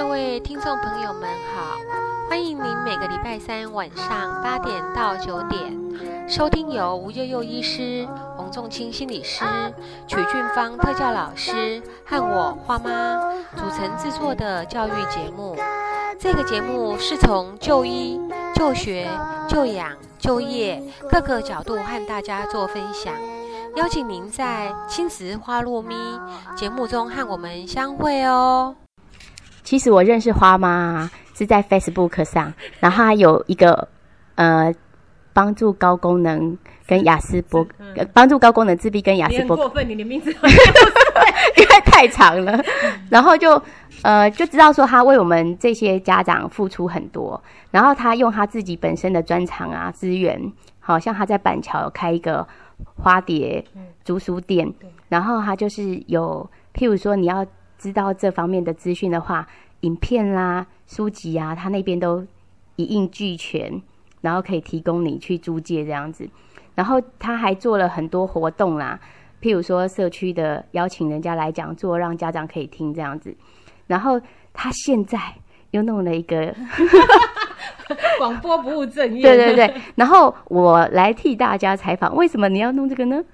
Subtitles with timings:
[0.00, 1.76] 各位听众朋友们好，
[2.26, 5.78] 欢迎您每个礼拜三晚上八点到九点
[6.26, 9.44] 收听由吴悠悠医师、洪仲清心理师、
[10.06, 13.20] 曲俊芳特教老师和我花妈
[13.54, 15.54] 组成制作的教育节目。
[16.18, 18.18] 这个节目是从就医、
[18.54, 19.06] 就学、
[19.50, 23.12] 就养、就业各个角度和大家做分享，
[23.76, 25.94] 邀请您在青石花落咪
[26.56, 28.74] 节目中和我们相会哦。
[29.70, 33.86] 其实我认识花妈是在 Facebook 上，然后她有一个
[34.34, 34.74] 呃
[35.32, 42.60] 帮助高功能跟雅斯伯呃帮助高功能自闭跟雅思伯格，你很过分，你的名字因为太长了，
[43.08, 43.62] 然后就
[44.02, 52.44] 呃就知道说他为我们这些家长付出很多，然后他用他自己本身的专长啊资源，好像他在板桥有开一个
[52.96, 53.64] 花蝶
[54.04, 54.74] 竹书店，
[55.08, 57.46] 然后他就是有譬如说你要
[57.80, 59.48] 知道这方面的资讯的话，
[59.80, 62.26] 影片啦、书籍啊，他那边都
[62.76, 63.80] 一应俱全，
[64.20, 66.28] 然后可以提供你去租借这样子。
[66.74, 69.00] 然后他还做了很多活动啦，
[69.40, 73.34] 譬如说社区的邀请人家来讲座，让家长可以听这样子。
[73.86, 74.20] 然后
[74.52, 75.18] 他现在
[75.70, 76.54] 又弄了一个，
[78.18, 79.22] 广播不务正业。
[79.24, 79.74] 对对对。
[79.94, 83.24] 然后我来替大家采访，为什么你要弄这个呢？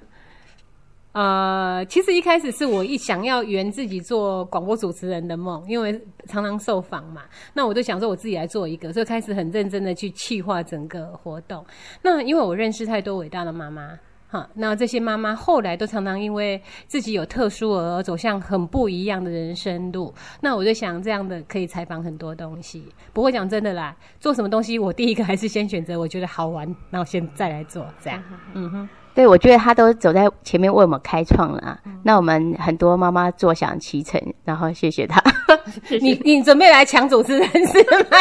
[1.17, 7.23] 呃，其实一开始是我一想要圆自己做广播主持人的梦，因为常常受访嘛，
[7.55, 11.64] 那我就想说我自己来做一个，所以开始很认真的去企划整个活动。
[12.03, 20.12] 那因为我认识太多伟大的妈妈，哈，那这些妈妈后来都常常因为自己有特殊而走向很不一样的人生路。
[20.42, 22.92] 那我就想这样的可以采访很多东西。
[23.14, 28.23] 不过讲真的啦，做什么东西我第一个还是先选择我觉得好玩，然后先再来做这样。
[28.53, 28.89] 嗯哼。
[29.17, 31.81] 对，我觉得他都走在前面为我们开创了、啊。
[32.03, 35.23] 那我们很多妈妈坐享其成，然后谢谢他。
[36.03, 38.19] 你你准备来抢主持人是吗？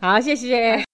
[0.14, 0.93] 好，谢谢。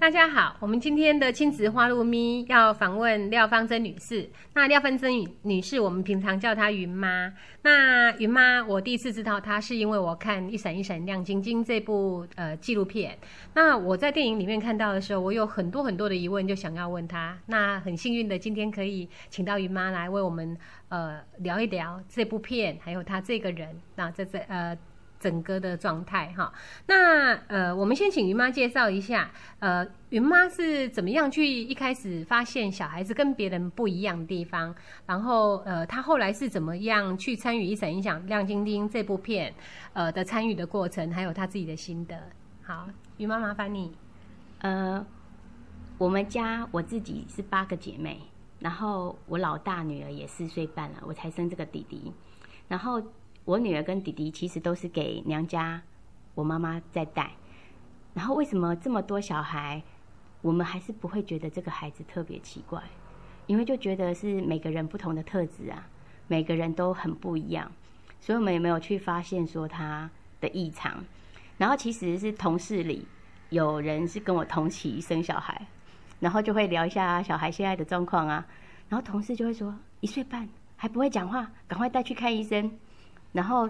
[0.00, 4.30] 大家好，我们今天的亲子花露咪要访问廖芳珍女士。
[4.54, 7.34] 那廖芳珍女女士，我们平常叫她云妈。
[7.62, 13.18] 那云妈，我第一次知道她是因为我看《一闪一闪亮晶晶》这部呃纪录片。
[13.54, 17.36] 那我在电影里面看到的时候，我有很多很多的疑问，就想要问她。
[17.46, 20.56] 那很幸运的，今天可以请到云妈来为我们
[20.90, 23.76] 呃聊一聊这部片，还有她这个人。
[23.96, 24.78] 那在这呃。
[25.20, 26.52] 整个的状态哈，
[26.86, 34.72] 那呃，我们先请云妈介绍一下，呃，云妈是怎么样去一开始发现小孩子跟别人不一样的地方，
[35.06, 39.52] 然后呃，她后来是怎么样去参与《一闪一响亮晶晶》这部片
[39.92, 42.16] 呃的参与的过程，还有她自己的心得。
[42.62, 43.92] 好，云妈麻烦你。
[44.60, 45.04] 呃，
[45.98, 48.20] 我们家我自己是八个姐妹，
[48.60, 52.12] 然后我老大女儿也四岁半了，我才生这个弟弟，
[52.68, 53.02] 然后。
[53.48, 55.80] 我女儿跟弟弟其实都是给娘家
[56.34, 57.30] 我妈妈在带，
[58.12, 59.82] 然后为什么这么多小孩，
[60.42, 62.82] 我们还是不会觉得这个孩子特别奇怪？
[63.46, 65.88] 因为就觉得是每个人不同的特质啊，
[66.26, 67.72] 每个人都很不一样，
[68.20, 70.10] 所以我们也没有去发现说他
[70.42, 71.02] 的异常。
[71.56, 73.08] 然后其实是同事里
[73.48, 75.66] 有人是跟我同期生小孩，
[76.20, 78.46] 然后就会聊一下小孩现在的状况啊，
[78.90, 82.70] 然后同事就会说一岁半还不会讲话，赶快带去看医生。
[83.32, 83.68] 然后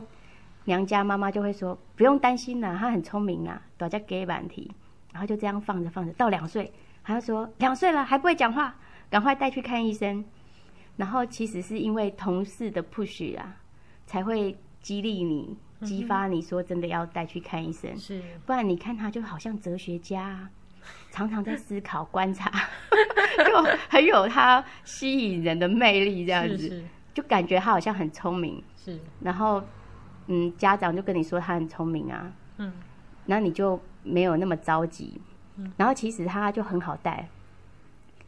[0.65, 4.71] 娘家妈妈就会说：“不用担心啦，他很聪明啊，大家给板题。”
[5.13, 8.77] 然后就这样放着放着，到两岁，他就说两岁了还不会讲话，
[9.11, 10.25] 赶快带去看医生。
[10.97, 13.57] 然后其实是因为同事的 push 啊，
[14.07, 17.97] 才会激励你、激发你说真的要带去看医生。
[17.97, 20.49] 是，不然你看他就好像哲学家，
[21.11, 22.51] 常常在思考、观察，
[23.47, 28.63] 就很有他吸引人的魅力，这样子，就感觉他好像很聪明。
[28.89, 29.63] 是，然后，
[30.29, 32.73] 嗯，家长就跟你说他很聪明啊，嗯，
[33.27, 35.21] 那你就没有那么着急，
[35.57, 37.29] 嗯，然后其实他就很好带，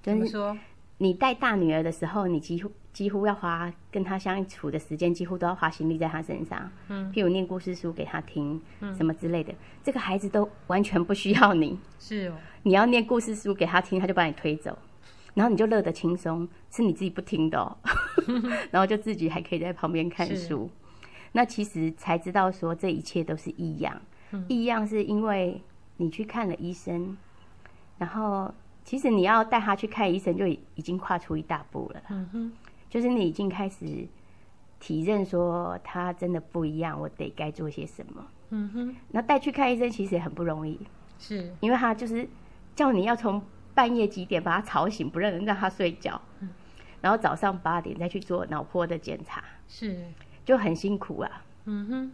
[0.02, 0.56] 就是说，
[0.98, 12.34] 你带大女儿的时候，你几乎几乎要花跟他相处的时间，几乎都要花心力在他身上，嗯，譬如念故事书给他听，嗯，什么之类的，这个孩子都完全不需要你，是哦，
[12.64, 14.76] 你要念故事书给他听，他就把你推走。
[15.34, 17.76] 然后你就乐得轻松，是你自己不听的，哦，
[18.70, 20.68] 然后就自己还可以在旁边看书。
[21.32, 24.00] 那其实才知道说这一切都是异样，
[24.48, 25.62] 异样是因为
[25.98, 27.16] 你去看了医生，
[27.98, 28.52] 然后
[28.84, 32.02] 其实你要带他去看医生就已经跨出一大步了。
[32.10, 32.52] 嗯哼，
[32.88, 34.08] 就是你已经开始
[34.80, 38.26] 体认说他真的不一样，我得该做些什么。
[38.50, 40.80] 嗯哼，那带去看医生其实也很不容易，
[41.20, 42.28] 是因为他就是
[42.74, 43.40] 叫你要从。
[43.74, 46.20] 半夜几点把他吵醒，不让人让他睡觉。
[46.40, 46.48] 嗯
[47.02, 50.04] 然后早上八点再去做脑波的检查，是，
[50.44, 51.42] 就很辛苦啊。
[51.64, 52.12] 嗯哼，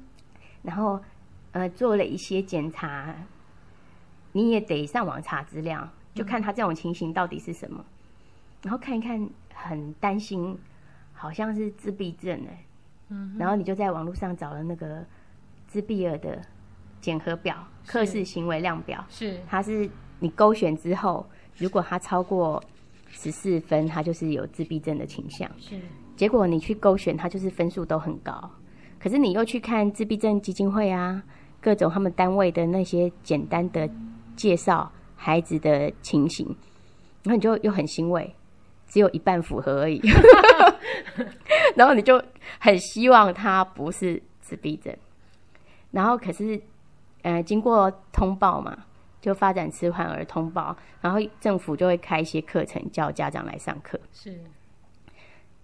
[0.63, 1.03] 然后
[1.51, 3.13] 呃做了一些检查，
[4.31, 7.85] 你也得上网查资料，就看他这种情形到底是什么，
[8.63, 10.57] 然后看一看，很担心，
[11.13, 12.65] 好像是自闭症哎、
[13.09, 15.05] 嗯，然后你就在网络上找了那个
[15.67, 16.41] 自闭儿的
[17.01, 22.63] 检核表、克氏行为量表，是，它是你勾选之后，如果他超过
[23.11, 25.51] 十四分，他就是有自闭症的倾向。
[25.59, 25.81] 是，
[26.17, 28.51] 结果你去勾选，他就是分数都很高。
[28.99, 31.23] 可是你又去看自闭症基金会啊，
[31.61, 33.89] 各种他们单位的那些简单的
[34.35, 36.47] 介绍孩子的情形，
[37.23, 38.35] 然后你就又很欣慰，
[38.89, 40.01] 只有一半符合而已。
[41.77, 42.23] 然后你就
[42.59, 44.95] 很希望他不是自闭症。
[45.91, 46.61] 然后可是，
[47.23, 48.77] 呃，经过通报嘛，
[49.21, 53.99] 就发展迟缓儿通报，然后政府就会开一些课程，叫家长来上课。
[54.13, 54.39] 是，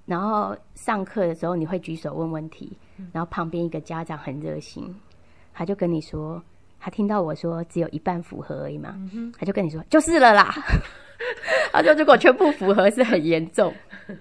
[0.06, 2.76] 然后上课的时候，你会举手问问题，
[3.12, 4.94] 然后旁边一个家长很热心，
[5.52, 6.42] 他就跟你说，
[6.80, 8.98] 他听到我说只有一半符合而已嘛，
[9.38, 10.52] 他就跟你说就是了啦。
[11.70, 13.72] 他说如果全部符合是很严重，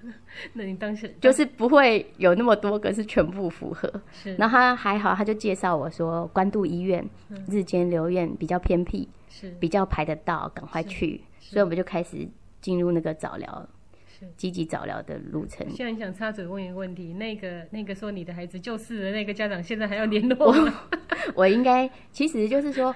[0.54, 3.92] 那你当时就是不会有那么多个是全部符合。
[4.12, 7.04] 是，然后他还好，他就介绍我说关渡医院
[7.48, 11.22] 日间留院比较偏僻，是，比较排得到，赶快去。
[11.40, 12.28] 所以我们就开始
[12.60, 13.68] 进入那个早疗
[14.06, 14.28] 是。
[14.36, 15.68] 积极早疗的路程。
[15.72, 20.74] 现在想插嘴问一个问题，那个那个说你的孩子就是的那个家长，现在还要联络我？
[21.34, 22.94] 我应该其实就是说，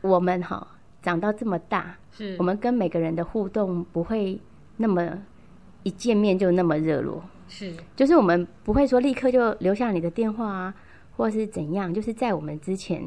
[0.00, 0.66] 我们哈
[1.00, 4.40] 长到这么大，是我们跟每个人的互动不会
[4.76, 5.22] 那么
[5.82, 10.74] 一见面就那么热络，是就是我们不会说立刻就留下你的电话啊，
[11.16, 13.02] 或是怎样，就是在我们之前，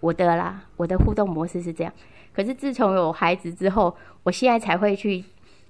[0.00, 1.92] 我的啦，我的互动模式是这样。
[2.34, 5.24] 可是自从有孩子之后，我现在才会去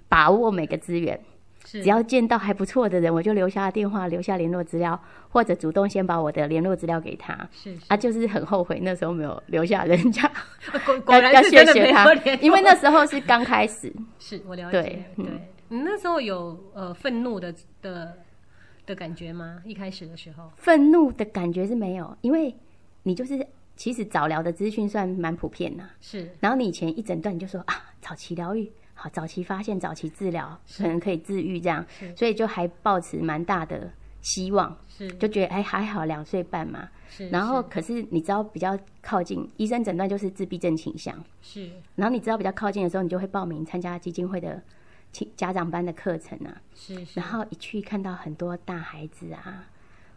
[0.09, 1.19] 把握每个资源，
[1.65, 7.35] 是，只要见到还不错的人，我就留下电话，留下联络资料，或者主动先把我的联络资料给他。
[7.53, 7.81] 是是。
[7.89, 10.31] 啊，就是很后悔那时候没有留下人家，
[10.85, 12.13] 果果要要然是真的谢谢他。
[12.43, 15.25] 因为那时候是刚开始， 是我了对解，嗯。
[15.25, 15.41] 对，
[15.71, 18.19] 你那时候有呃愤怒的的
[18.85, 19.63] 的感觉吗？
[19.65, 20.51] 一开始的时候。
[20.57, 22.55] 愤怒的感觉是没有，因为
[23.05, 23.47] 你就是
[23.79, 26.29] 其实早疗的资讯算蛮普遍的，是。
[26.41, 31.87] 然后你以前一诊断你就说啊，早期疗愈好，早期发现，早期治疗可能可以治愈这样，
[32.17, 33.89] 所以就还抱持蛮大的
[34.21, 35.09] 希望，是。
[35.13, 41.17] 就觉得哎还好两岁半嘛，是，然后可是你知道比较靠近，医生诊断就是自闭症倾向。
[41.41, 41.71] 是。
[41.95, 44.61] 然后你知道比较靠近的时候，你就会报名参加基金会的
[45.13, 46.61] 亲家长班的课程啊。
[46.75, 47.21] 是是。
[47.21, 49.67] 然后一去看到很多大孩子啊，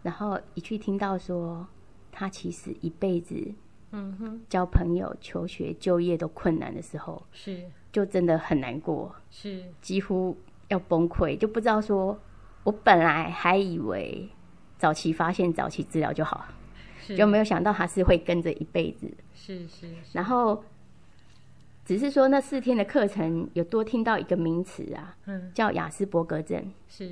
[0.01, 1.67] 然后一去听到说
[2.11, 3.53] 他其实一辈子
[3.91, 4.41] 嗯哼。
[4.49, 7.63] 交朋友、求学、就业都困难的时候，是。
[7.91, 9.63] 就真的很难过，是。
[9.81, 10.37] 几乎
[10.69, 12.17] 要崩溃，就不知道说，
[12.63, 14.29] 我本来还以为
[14.77, 16.45] 早期发现、早期治疗就好，
[17.01, 17.15] 是。
[17.17, 19.11] 就没有想到他是会跟着一辈子。
[19.33, 19.95] 是是是。
[20.13, 20.63] 然后
[21.83, 25.51] 只是说那四天的课程有多听到一个名词啊，嗯。
[25.53, 27.11] 叫雅斯伯格症，是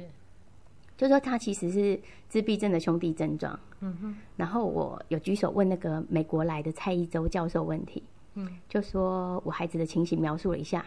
[0.99, 1.97] 就说他其实是
[2.27, 3.57] 自闭症的兄弟症状。
[3.79, 4.15] 嗯哼。
[4.35, 8.03] 然后我有举手问那个美国来的蔡一周教授问题，
[8.33, 8.57] 嗯。
[8.67, 10.85] 就说我孩子的情形描述了一下，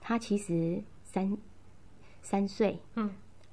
[0.00, 1.36] 他其实三
[2.22, 3.10] 三岁，嗯。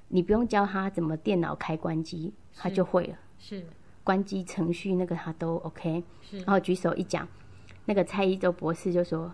[0.07, 3.65] 你不用教他怎么电脑开关机，他就会了，是。
[4.01, 6.01] 关机程序那个他都 OK。
[6.21, 6.37] 是。
[6.37, 7.27] 然后举手一讲，
[7.83, 9.29] 那个蔡一周博士就说：“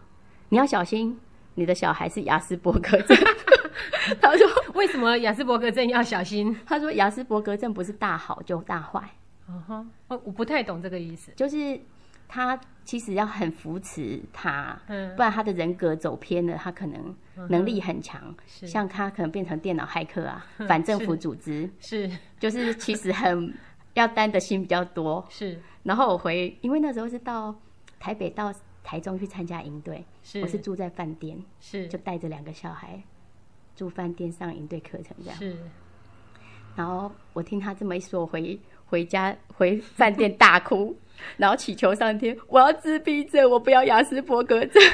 [0.49, 1.19] 你要小心，
[1.53, 3.15] 你的小孩是雅斯伯格症。”
[4.21, 8.99] 他说为什么雅斯伯格症要小心？：“他说雅斯伯格症不是大好就大坏，
[9.47, 11.31] 哦哈，哦，我不太懂这个意思。
[11.35, 11.79] 就是
[12.27, 15.15] 他其实要很扶持他，嗯。
[15.15, 17.15] 不然他的人格走偏了，他可能
[17.49, 18.65] 能力很强，是。
[18.67, 22.09] 像他可能变成电脑骇客啊， 反政府组织，是。
[22.39, 23.53] 就是其实很
[23.93, 25.25] 要担的心比较多。
[25.29, 25.59] 是。
[25.83, 27.55] 然后我回，因为那时候是到
[27.99, 28.53] 台北到
[28.83, 31.87] 台中去参加营队，是，我是住在饭店。”是。
[31.87, 33.01] 就带着两个小孩
[33.75, 35.37] 住饭店上营队课程这样。
[35.37, 35.55] 是
[36.75, 40.95] 然后我听他这么一说，我回回家回饭店大哭，
[41.37, 44.83] 然后祈求上天，我要自闭症，我不要雅斯伯格症。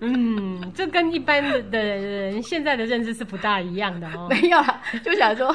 [0.00, 4.26] 嗯，这跟一般的的人现在的认知是不大一样的哦。
[4.30, 5.52] 没有啦，就想说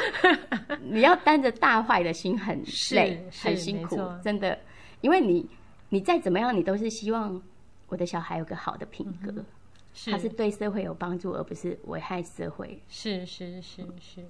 [0.81, 4.57] 你要担着大坏的心很累，很辛苦，真的，
[5.01, 5.49] 因为你
[5.89, 7.41] 你再怎么样，你都是希望
[7.87, 9.43] 我的小孩有个好的品格，他
[9.93, 12.81] 是是对社会有帮助，而不是危害社会。
[12.87, 14.25] 是是是是。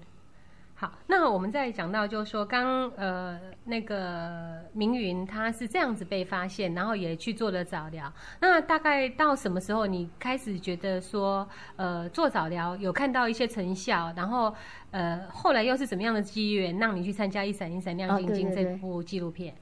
[0.75, 8.11] 好，那我们再讲到，就是说，刚呃那个明云他是这样子被发现，然后也去做了早疗。
[8.41, 14.53] 那大概到什么时候，你开始觉得说，呃，做早疗有看到一些成效，然后
[14.91, 19.55] 呃，后来又是怎么样的机缘，让你去参加《一闪一闪亮晶晶这部纪录片？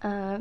[0.00, 0.40] 呃，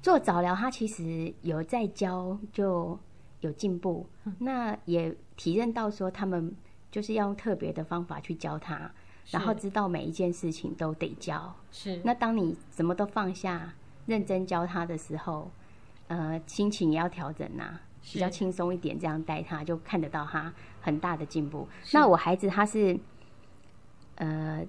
[0.00, 2.98] 做早疗，他其实有在教，就
[3.42, 4.04] 有进步。
[4.38, 6.52] 那也体认到说，他们
[6.90, 8.90] 就是要用特别的方法去教他，
[9.30, 11.54] 然后知道每一件事情都得教。
[11.70, 13.74] 是那当你什么都放下，
[14.06, 15.50] 认真教他的时候，
[16.08, 21.68] 呃，心情也要调整呐、是比较轻松一点，这样带他就看得到他很大的进步。
[21.92, 22.98] 那我孩子他是，
[24.16, 24.66] 呃，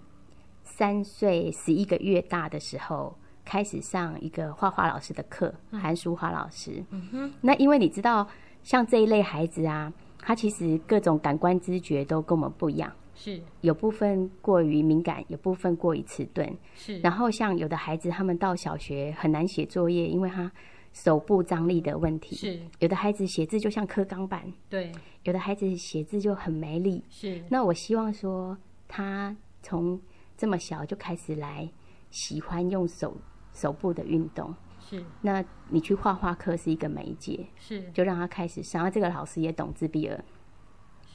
[0.63, 6.83] 三岁十一个月大的时候开始上一个画画老师的课，韩淑华老师。
[6.91, 7.33] 嗯哼。
[7.41, 8.27] 那因为你知道，
[8.63, 12.91] 像这一类孩子啊，他其实各种感官知觉都跟我们不一样。
[13.15, 16.57] 是有部分过于敏感，有部分过于迟钝。
[16.73, 20.51] 是，然后像有的孩子，他们到小学很难写作业，因为他
[20.93, 22.35] 手部张力的问题。
[22.35, 24.91] 是有的孩子写字就像刻钢板，对
[25.23, 27.03] 有的孩子写字就很没力。
[27.07, 30.01] 是那我希望说，他从
[30.35, 31.69] 这么小就开始来
[32.09, 33.15] 喜欢用手
[33.53, 34.53] 手部的运动。
[34.89, 38.83] 是那你去画画课是一个媒介，是就让他开始上。
[38.83, 40.23] 然后这个老师也懂自闭儿，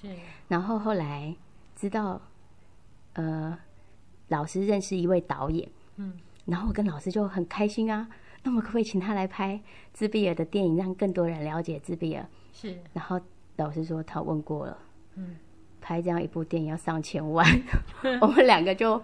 [0.01, 0.09] 是
[0.49, 1.37] 然后后来
[1.77, 2.21] 知道，
[3.13, 3.59] 呃，
[4.29, 6.15] 老师认识一位导演，嗯，
[6.47, 8.09] 然后我跟老师就很开心啊。
[8.45, 9.61] 那么可不可以请他来拍
[9.93, 12.27] 自闭儿的电影，让更多人了解自闭儿？
[12.53, 13.21] 是然后
[13.57, 14.79] 老师说他问过了，
[15.17, 15.37] 嗯，
[15.81, 17.45] 拍这样一部电影要上千万，
[18.23, 19.03] 我们两个就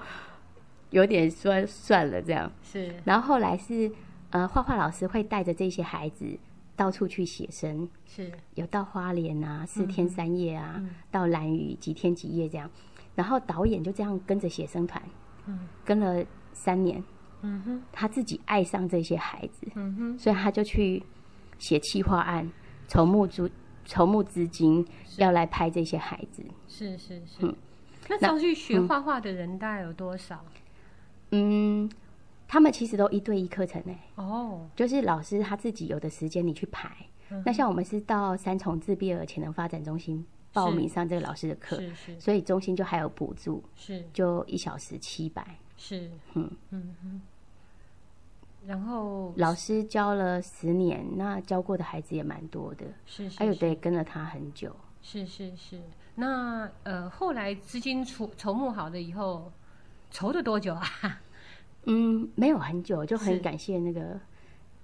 [0.90, 2.50] 有点说算了这样。
[2.62, 3.90] 是然后后来是
[4.34, 6.26] 呃，画画老师会带着这些孩子
[6.74, 12.68] 到处去写生，是有到花莲啊，四天三夜啊，嗯到兰屿几天几夜这样。
[13.14, 15.00] 然后导演就这样跟着写生团，
[15.46, 17.00] 嗯跟了三年，
[17.42, 21.00] 嗯哼他自己爱上这些孩子，嗯哼所以他就去
[21.60, 22.50] 写企划案，
[22.88, 23.48] 筹募资
[23.84, 24.84] 筹募资金，
[25.16, 26.42] 要来拍这些孩子。
[26.66, 27.54] 是是是嗯。
[28.08, 30.44] 那时候去学画画的人大概有多少？
[31.30, 31.88] 嗯，
[32.54, 36.88] 他们其实都一对一课程呢，哦，就是老师他自己有的时间你去排。
[37.30, 41.82] 嗯那像我们是到三重自闭儿潜能发展中心报名上这个老师的课，
[42.16, 45.44] 所以中心就还有补助，是就一小时七百。
[45.76, 47.20] 是，嗯嗯哼。
[48.64, 54.76] 然后老师教了十年，那教过的孩子也蛮多的，是是还有的也跟了他很久。
[55.02, 55.80] 是是是。
[56.14, 59.50] 那呃，后来资金筹筹募好了以后，
[60.12, 61.20] 筹了多久啊？
[61.86, 64.18] 嗯，没有很久，就很感谢那个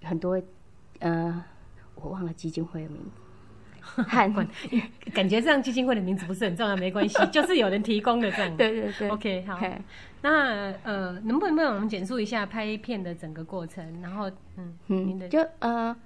[0.03, 0.41] 很多
[0.99, 1.45] 呃，
[1.95, 4.47] 我忘了基金会的名字， 和
[5.13, 8.57] 感觉这样基金会的名字不是很重要，没关系， 就是有人提供的这样。
[8.57, 9.57] 对对对 OK，好。
[9.57, 9.81] 嘿
[10.23, 14.03] 那呃，能不能帮我们简述一下拍片的整个过程？
[14.03, 15.97] 然后，嗯，您的嗯，就呃，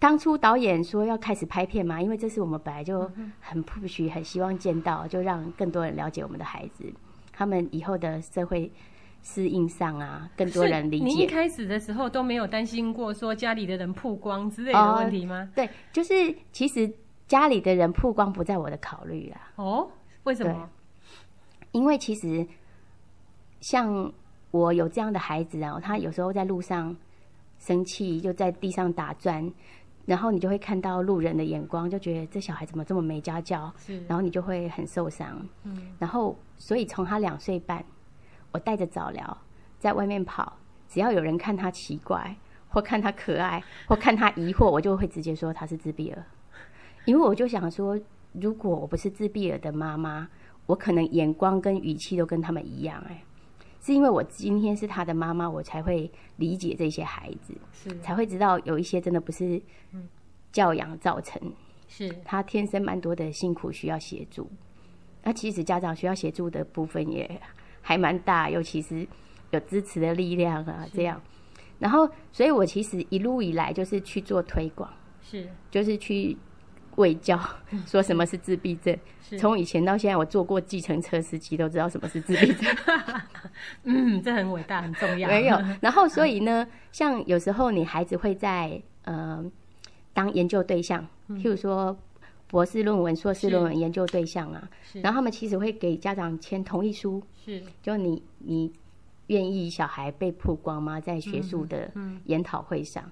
[0.00, 6.92] 当初导演说要开始拍片嘛，因为这是我们本来就嗯很 push，很希望见到，就让更多人了解我们的孩子，
[7.32, 8.72] 他们以后的社会
[9.28, 11.26] 适应上啊，更多人理您一。
[11.26, 15.50] 开始的时候都没有担心过说家里的人曝光之类的哦问题吗？
[15.52, 16.14] 对，就是
[16.52, 16.88] 其实
[17.26, 19.90] 家里的人曝光不在我的考虑啦，哦，
[20.22, 20.70] 为什么？
[21.72, 22.46] 因为其实
[23.60, 24.12] 像
[24.52, 26.96] 我有这样的孩子啊，他有时候在路上
[27.58, 29.52] 生气，就在地上打转，
[30.04, 35.44] 然后你就会看到路人的眼光，就觉得这小孩怎么这么没家教，是，然后你就会很受伤。
[35.64, 37.84] 嗯，然后所以从他两岁半，
[38.56, 39.38] 我带着早疗
[39.78, 40.56] 在外面跑，
[40.88, 42.34] 只要有人看他奇怪，
[42.68, 46.24] 或看他可爱，或看他疑惑，我就会直接说他是自闭儿，
[47.04, 48.00] 因为我就想说，
[48.32, 50.26] 如果我不是自闭儿的妈妈，
[50.64, 53.22] 我可能眼光跟语气都跟他们一样、哎，
[53.82, 59.60] 是因为我今天是他的妈妈，我才会理解这些孩子，是才会知道有一些真的不是
[60.50, 61.52] 教养造成，
[61.88, 64.50] 是他天生蛮多的辛苦需要协助。
[65.22, 67.38] 那其实家长需要协助的部分也
[67.86, 69.06] 还蛮大，尤其是
[69.52, 71.22] 有支持的力量啊，这样。
[71.78, 76.36] 然后，所以我其实一路以来就是去做推广，是就是去
[76.96, 77.38] 卫教，
[77.86, 78.98] 说什么是自闭症。
[79.22, 82.76] 是，从以前到现在，我坐过计程车司机都知道什么是自闭症。
[83.84, 85.28] 嗯，这很伟大，很重要。
[85.28, 85.56] 没有。
[85.80, 89.44] 然后，所以呢，像有时候你孩子会在呃
[90.12, 91.96] 当研究对象，譬如说
[92.48, 94.68] 博士论文、硕士论文研究对象啊，
[95.02, 97.62] 然后他们其实会给家长签同意书，是。
[97.82, 98.72] 就你你
[99.26, 101.00] 愿意小孩被曝光吗？
[101.00, 103.02] 在学术的嗯研讨会上，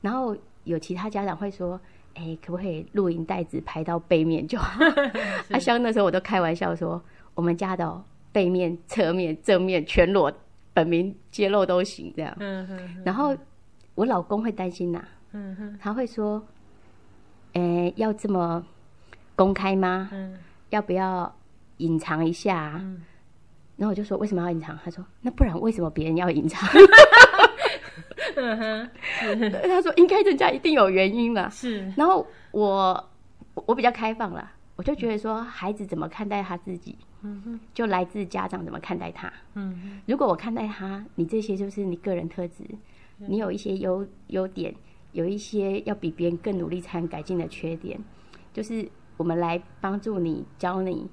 [0.00, 1.80] 然后有其他家长会说。
[2.14, 4.84] 哎，可不可以录影带子拍到背面就好？
[5.52, 7.00] 啊，像那时候我都开玩笑说，
[7.36, 8.02] 我们家的、哦、
[8.32, 10.32] 背面、侧面、正面全裸，
[10.74, 12.12] 本名揭露都行。
[12.16, 12.34] 这样。
[12.40, 13.36] 嗯哼然后
[13.94, 16.44] 我老公会担心呐、嗯哼他会说
[17.54, 18.66] ：“诶、要这么
[19.38, 20.10] 公开吗？
[20.12, 20.36] 嗯
[20.70, 21.34] 要不要
[21.78, 23.00] 隐藏一下啊、嗯
[23.78, 26.68] 然后我就说：“为什么要隐藏？”他说：“那不然为什么别人要隐藏
[28.34, 28.90] 嗯哼，？”
[29.62, 33.08] 他说：“应该人家一定有原因吧。”是然后我
[33.54, 39.32] 我比较开放了，我就觉得说，孩子怎么看待他自己，嗯哼就来自家长怎么看待他。
[39.54, 42.64] 嗯哼如果我看待他，你这些就是你个人特质，
[43.18, 44.74] 你有一些优优点，
[45.12, 47.96] 有一些要比别人更努力才能改进的缺点，
[48.52, 51.10] 就是我们来帮助你，教你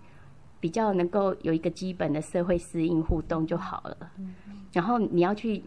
[0.62, 4.12] 比较能够有一个基本的社会适应互动就好了。
[4.72, 5.62] 然后你要去，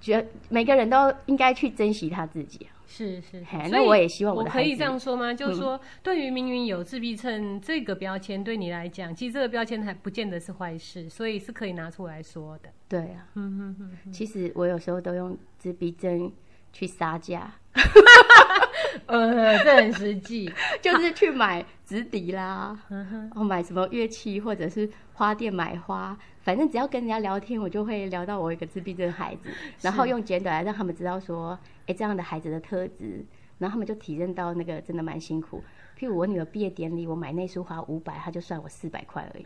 [0.00, 2.66] 觉得每个人都应该去珍惜他自己。
[2.88, 5.34] 是是，嘿那我也希望我的可以这样说吗？
[5.34, 12.68] 就是说，对于明明有自闭症这个标签，对你来讲，其实这个标签还不见得是坏事，所以是可以拿出来说的。
[12.88, 16.32] 对啊，嗯哼哼，其实我有时候都用自闭症
[16.72, 17.52] 去杀价，
[19.06, 20.50] 呃，这很实际。
[20.82, 29.48] 就是去买纸笛啦，嗯哼，哦，买什么乐器，或者是花店买花，反正只要跟人家聊天，我就会聊到我一个自闭症孩子，
[29.82, 33.24] 然后用简短来让他们知道说，哎，这样的孩子的特质，
[33.58, 35.62] 然后他们就体认到那个真的蛮辛苦。
[35.98, 39.44] 譬如我女儿毕业典礼，我买那束花五百，她就算我四百块而已。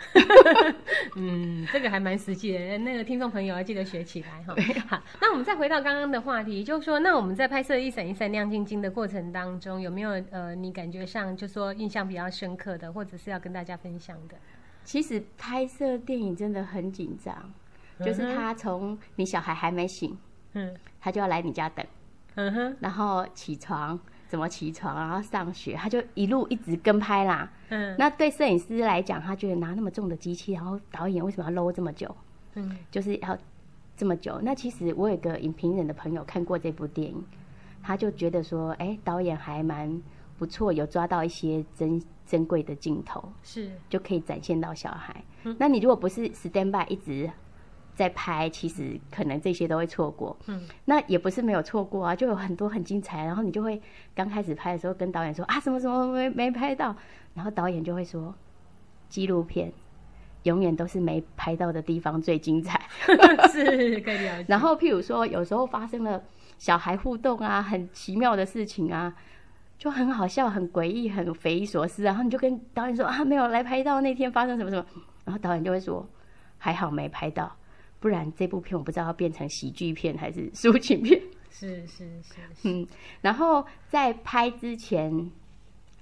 [1.16, 2.78] 嗯，这个还蛮实际的。
[2.78, 4.54] 那个听众朋友要记得学起来哈。
[4.88, 14.34] 好，那我们再回到刚刚的话题，就是说，那我们在拍摄一闪一闪亮晶晶的过程当中，有没有呃，你感觉上就说印象比较深刻的，或者是要跟大家分享的？
[14.82, 17.52] 其实拍摄电影真的很紧张，
[18.04, 20.18] 就是他从你小孩还没醒，
[20.54, 21.86] 嗯他就要来你家等。
[22.36, 23.98] 嗯哼然后起床
[24.30, 27.50] 怎么起床，然后上学，他就一路一直跟拍啦。
[27.68, 32.14] 嗯那对摄影师来讲，他觉得拿那么重的机器，然后导演为什么要搂这么久？
[32.54, 33.36] 嗯就是要
[33.96, 34.40] 这么久。
[34.42, 37.24] 那其实我有个影评人的朋友看过这部电影，
[37.82, 40.00] 他就觉得说，哎，导演还蛮
[40.38, 45.24] 不错，有抓到一些珍珍贵的镜头，是就可以展现到小孩。
[45.42, 47.28] 嗯那你如果不是 stand by 一直
[47.94, 50.36] 在拍，其实可能这些都会错过。
[50.46, 53.24] 嗯，那也不是没有错过啊，就有很多很精彩。
[53.24, 53.80] 然后你就会
[54.14, 56.94] 刚开始拍的时候跟导演说啊，什么什么没没拍到，
[57.34, 58.34] 然后导演就会说，
[59.08, 59.72] 纪录片
[60.44, 62.80] 永远都是没拍到的地方最精彩。
[63.52, 64.46] 是可以了解。
[64.48, 66.22] 然后譬如说，有时候发生了
[66.58, 69.14] 小孩互动啊，很奇妙的事情啊。
[69.78, 74.84] 就很好笑、很诡异、很匪夷所思，然后你就跟导演说啊，没有来拍到那天发生什么什么，
[75.24, 76.06] 然后导演就会说
[76.58, 77.50] 还好没拍到，
[78.00, 81.20] 不然这部片我不知道要变成喜剧片还是抒情片。
[81.50, 82.86] 是是是是，嗯，
[83.20, 85.30] 然后在拍之前，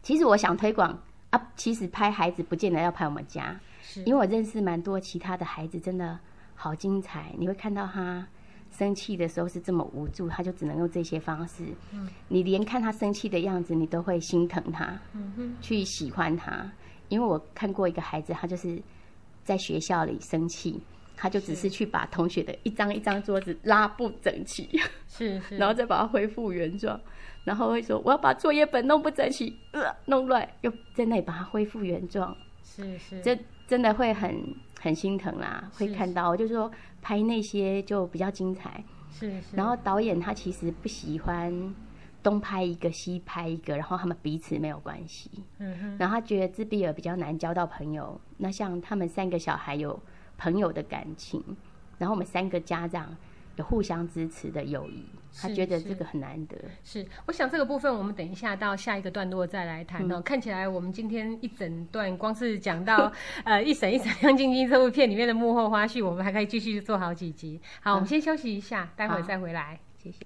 [0.02, 0.96] 其实我想推广
[1.30, 6.18] 啊，其实拍孩子不见得要拍我们家，是因为我认识蛮多其他的孩子，真的
[6.54, 7.34] 好精彩。
[7.37, 8.24] 你会看到他
[8.70, 11.64] 生气的时候是这么无助，他就只能用这些方式。
[11.92, 16.70] 嗯你连看他生气的样子，你都会心疼他，嗯哼去喜欢他。
[17.08, 18.80] 因为我看过一个孩子，他就是
[19.42, 20.78] 在学校里生气，
[21.20, 24.68] 他就只是去把同学的一张一张桌子拉不整齐，
[25.09, 26.98] 是是， 然后再把它恢复原状，
[27.42, 32.37] 然后会说我要把作业本弄不整齐，呃，弄乱，又在那里把它恢复原状。
[32.62, 36.70] 是是这真的会很很心疼啦，是会看到，就是说
[37.02, 38.85] 拍那些就比较精彩。
[39.11, 41.74] 是是，然后导演他其实不喜欢
[42.22, 45.28] 东拍一个西拍一个，然后他们彼此没有关系。
[45.59, 48.20] 嗯哼然后他觉得自闭儿比较难交到朋友。
[48.37, 50.00] 那像他们三个小孩有
[50.38, 51.44] 朋友的感情，
[51.98, 53.14] 然后我们三个家长
[53.57, 55.05] 有互相支持的友谊，
[55.37, 56.57] 他觉得这个很难得。
[56.85, 60.22] 是，我想这个部分我们等一下到下一个段落再来谈哦。
[60.22, 63.12] 看起来我们今天一整段光是讲到
[63.44, 67.61] 呃一闪一闪亮晶晶这部片里面的幕后花絮，我们还可以继续做好几集。
[67.81, 69.81] 好，我们先休息一下，待会再回来。
[70.01, 70.24] 谢谢。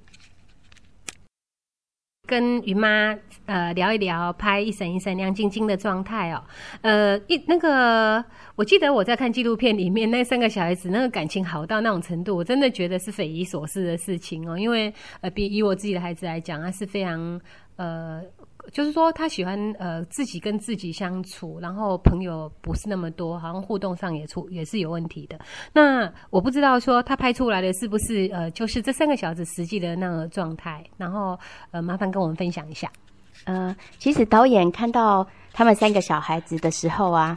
[2.27, 6.43] 跟云妈呃聊一聊拍一闪一闪亮晶晶的状态哦，
[6.81, 17.41] 呃一那个我记得我在看纪录片里面那三个小孩子那个感情好到那种程度，我真的觉得是匪夷所思的事情哦，因为呃比以我自己的孩子来讲，他是非常
[17.77, 18.23] 呃。
[18.71, 25.39] 就是说，他喜欢呃自己跟自己相处，然后朋友不是那么多，好像互动上也出也是有问题的。
[25.73, 31.39] 那我不知道说他拍出来的是不是呃，就是这三个小子实际的那个状态，然后
[31.73, 32.91] 呃，麻烦跟我们分享一下。
[33.45, 37.37] 呃，其实导演看到他们三个小孩子的时候啊，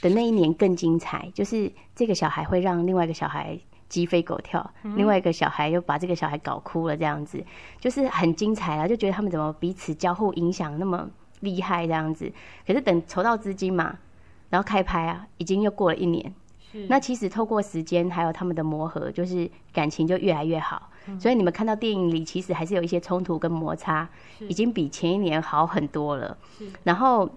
[0.00, 3.58] 的那一年更精彩，就是这个小孩会让另外一个小孩
[3.90, 7.44] 鸡飞狗跳，另外一个小孩又把这个小孩搞哭了，这样子
[7.78, 11.06] 就是很精彩啊，就觉得他们怎么彼此交互影响那么
[11.40, 12.32] 厉害这样子。
[12.66, 13.98] 可是等筹到资金嘛，
[14.48, 16.32] 然后开拍啊，已经又过了一年。
[16.72, 20.88] 是那其实透过时间还有他们的磨合，就是感情就越来越好。
[21.18, 26.68] 所以你们看到电影里，其实还是有一些冲突跟摩擦，已经比前一年好很多了是。
[26.84, 27.28] 然后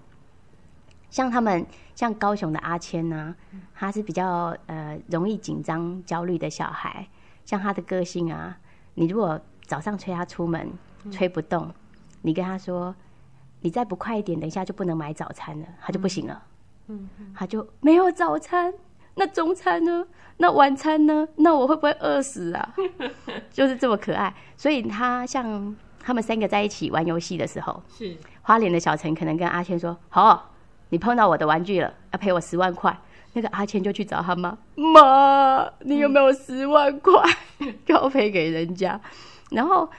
[1.13, 3.36] 像他们，像高雄的阿谦呢、
[3.76, 7.08] 他是比较呃容易紧张、焦虑的小孩。
[7.45, 8.58] 像他的个性啊，
[8.95, 10.73] 你如果早上催他出门，
[11.12, 11.71] 催不动，
[12.23, 12.95] 你跟他说，
[13.62, 16.41] 你再不快一点，等一下就不能买早餐了，他就不行了。
[16.88, 18.73] 嗯他就没有早餐，
[19.13, 20.08] 那中餐呢？
[20.38, 21.28] 那晚餐呢？
[21.36, 22.73] 那我会不会饿死啊？
[23.54, 24.34] 就是这么可爱。
[24.58, 30.53] 所以他像他们三个在一起玩游戏的时候，是花莲的小陈可能跟阿谦说：“好、
[30.94, 32.96] 你碰到我的玩具了，要赔我十万块。”
[33.34, 37.12] 那个阿谦就去找他妈，妈，你有没有十万块
[37.84, 39.02] 就要赔给人家？
[39.50, 39.90] 然后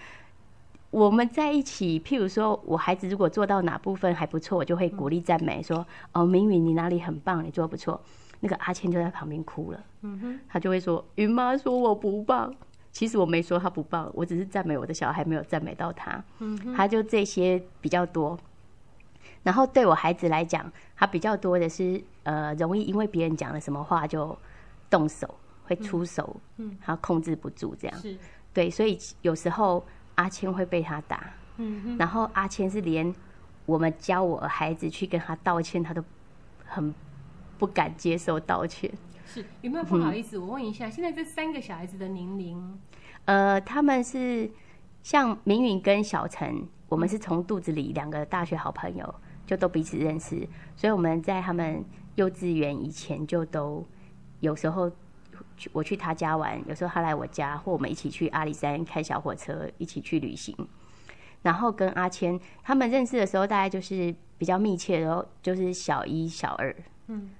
[0.90, 8.00] 我们在一起，譬如说我孩子如果做到哪部分还不错，我就会鼓励赞美说：“哦，明宇你哪里很棒，你做得不错。”
[8.38, 12.54] 那个阿谦就在旁边哭了，嗯哼他就会说：“云妈说我不棒。”
[12.92, 16.22] 其实我没说他不棒，我只是赞美我的小孩，没有赞美到他。
[16.38, 18.38] 嗯哼他就这些比较多。
[19.42, 20.70] 然后对我孩子来讲，
[21.04, 24.34] 他比较多的是呃，容易因为别人讲了什么话就
[24.88, 27.98] 动手，会出手，嗯，他控制不住这样。
[27.98, 28.16] 是
[28.54, 33.14] 对，所以有时候阿谦会被他打，嗯哼然后阿谦是连
[33.66, 36.02] 我们教我孩子去跟他道歉，他都
[36.64, 36.94] 很
[37.58, 38.90] 不敢接受道歉。
[39.26, 40.38] 是有没有不好意思？
[40.38, 42.80] 我问一下，现在这三个小孩子的年龄
[43.26, 44.50] 呃，他们是
[45.02, 49.14] 像明允跟小陈，我们是从肚子里两个大学好朋友，
[49.46, 53.86] 就都彼此认识，所以我们在他们幼稚园以前就都
[54.40, 54.90] 有时候
[55.56, 60.56] 去我去他家玩，有时候他来我家，或我们一起去阿里山开小火车，一起去旅行。
[61.42, 66.74] 然后跟阿谦他们认识的时候，大概就是比较密切然后，就是小一、小二。
[67.08, 67.30] 嗯，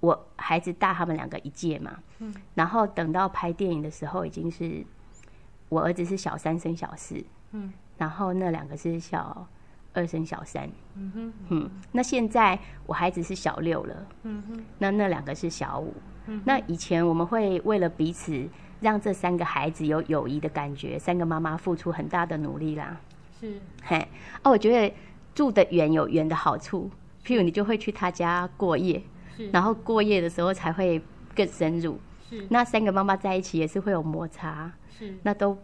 [0.00, 1.98] 我孩子大他们两个一届嘛。
[2.18, 2.34] 嗯。
[2.54, 4.84] 然后等到拍电影的时候，已经是
[5.70, 7.24] 我儿子是小三生小四。
[7.52, 7.72] 嗯。
[7.96, 9.48] 然后那两个是小
[9.94, 10.68] 二生小三。
[10.96, 11.70] 嗯哼嗯。
[11.92, 14.06] 那现在我孩子是小六了。
[14.24, 15.94] 嗯哼那那两个是小五。
[16.26, 18.46] 嗯那以前我们会为了彼此
[18.80, 23.00] 让这三个孩子有友谊的感觉，三个妈妈付出很大的努力啦。
[23.40, 23.98] 是嘿，
[24.42, 24.94] 哦，我觉得
[25.34, 26.90] 住得远有远的好处，
[27.24, 29.02] 譬如你就会去他家过夜，
[29.36, 31.02] 是然后过夜的时候才会
[31.34, 31.98] 更深入。
[32.30, 35.58] 是那三个妈妈在一起也是会有摩擦，是那都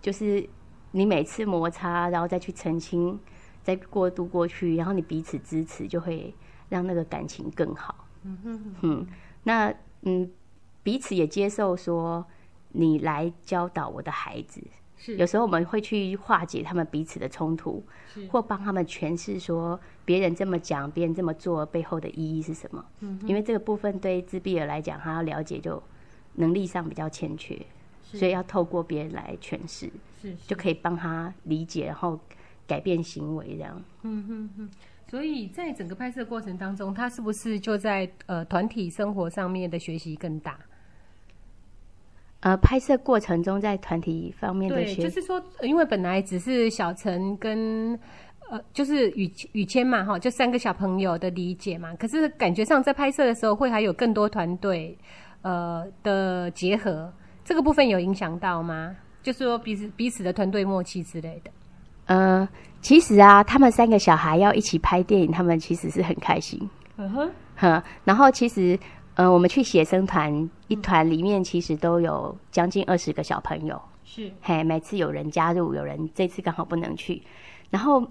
[0.00, 0.48] 就是
[0.92, 3.18] 你每次摩擦，然后再去澄清，
[3.62, 6.34] 再过渡过去，然后你彼此支持，就会
[6.68, 8.06] 让那个感情更好。
[8.22, 9.06] 嗯哼嗯，
[9.44, 10.30] 那嗯，
[10.82, 12.24] 彼此也接受说
[12.72, 14.62] 你来教导我的孩子。
[15.02, 22.84] 是有时候我们会去化解他们彼此的冲突，是或帮他们诠释说别人这么讲，别人这么做背后的意义是什么。
[23.00, 25.82] 嗯因为这个部分对自闭儿来讲，他要了解就
[26.34, 27.58] 能力上比较欠缺，
[28.02, 32.20] 所以要透过别人来诠释，是就可以帮他理解，然后
[32.70, 33.82] 改变行为这样。
[34.02, 34.70] 嗯哼哼。
[35.10, 40.56] 所以在整个拍摄过程当中，他是不是就在呃团体生活上面的学习更大？
[42.38, 47.98] 呃，拍摄过程中在团体方面的，学就是说，呃因为本来只是小陈跟
[48.50, 51.92] 呃，就是雨雨谦嘛，哈，就三个小朋友的理解嘛。
[51.96, 54.96] 可是感觉上在拍摄的时候，会还有更多团队
[55.42, 57.12] 呃的结合，
[57.44, 58.96] 这个部分有影响到吗？
[59.22, 61.50] 就是说彼此彼此的团队默契之类的。
[62.10, 62.48] 呃，
[62.80, 66.68] 其实啊，他们三个小孩要一起拍电影，他们其实是很开心。
[66.96, 68.76] 嗯哼，哼，然后其实，
[69.14, 74.28] 呃，我们去写生团，一团里面其实都有将近二十个小朋友，是。
[74.42, 77.22] 嘿，每次有人加入，有人这次刚好不能去，
[77.70, 78.04] 然后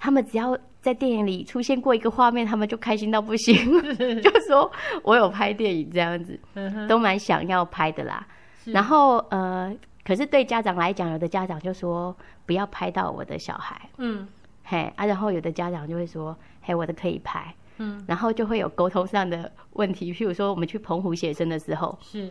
[0.00, 3.54] 他们只要在电影里出现过一个画面，他们就开心到不行，
[4.20, 4.68] 就说
[5.04, 8.26] 我有拍电影这样子，嗯，都蛮想要拍的啦。
[8.64, 9.72] 然后呃，
[10.08, 12.16] 可是对家长来讲，有的家长就说
[12.46, 14.26] 不要拍到我的小孩，嗯。
[14.64, 17.54] 嘿啊，然后有的家长就会说，嘿，我的可以拍。
[17.76, 22.30] 嗯，然后就会有沟通上的问题，譬如说我们去澎湖写生的时候，是。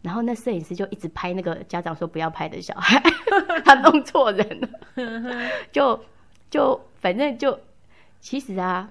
[0.00, 2.98] 然后那摄影师就一直拍那个家长说不要拍的小孩，
[3.62, 4.68] 他弄错人了，
[5.70, 6.02] 就
[6.48, 7.60] 就反正就
[8.20, 8.90] 其实啊，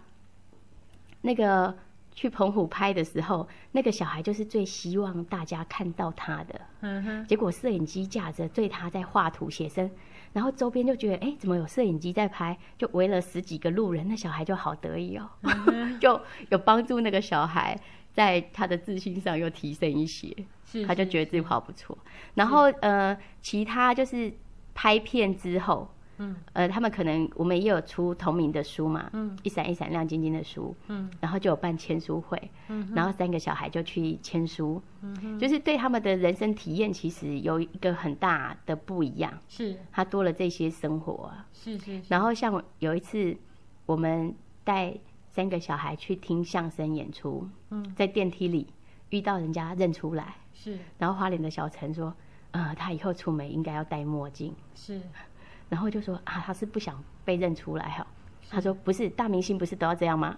[1.21, 1.75] 那个
[2.17, 9.87] 去澎湖拍的时候，那个小孩就是最希望大家看到他的，嗯哼，结果摄影机架着对他在画图写生，
[10.33, 12.57] 然后周边就觉得哎，诶怎么有摄影机在拍？
[12.75, 15.29] 就围了十几个路人，那小孩就好得意哦，
[16.01, 17.79] 就有帮助那个小孩
[18.13, 20.27] 在他的自信上又提升一些，
[20.65, 21.95] 是是他就觉得自己画不错。
[22.33, 24.33] 然后呃，其他就是
[24.73, 25.87] 拍片之后，
[26.19, 41.27] 嗯，呃，他们可能我们也有出同名的书嘛，嗯，一闪一闪亮晶晶的书，嗯，然后就有办签书会，嗯，然后三个小孩就去签书，嗯，就是对他们的人生体验其实有一个很大的不一样，是，他多了这些生活。
[41.27, 43.35] 啊，是是，然后像有一次
[43.85, 44.93] 我们带
[45.29, 48.67] 三个小孩去听相声演出，嗯，在电梯里
[49.09, 52.13] 遇到人家认出来，是，然后花莲的小陈说，
[52.51, 54.99] 呃，他以后出门应该要戴墨镜，是。
[55.69, 58.05] 然后就说啊，他是不想被认出来哈。
[58.49, 60.37] 他说不是，大明星不是都要这样吗？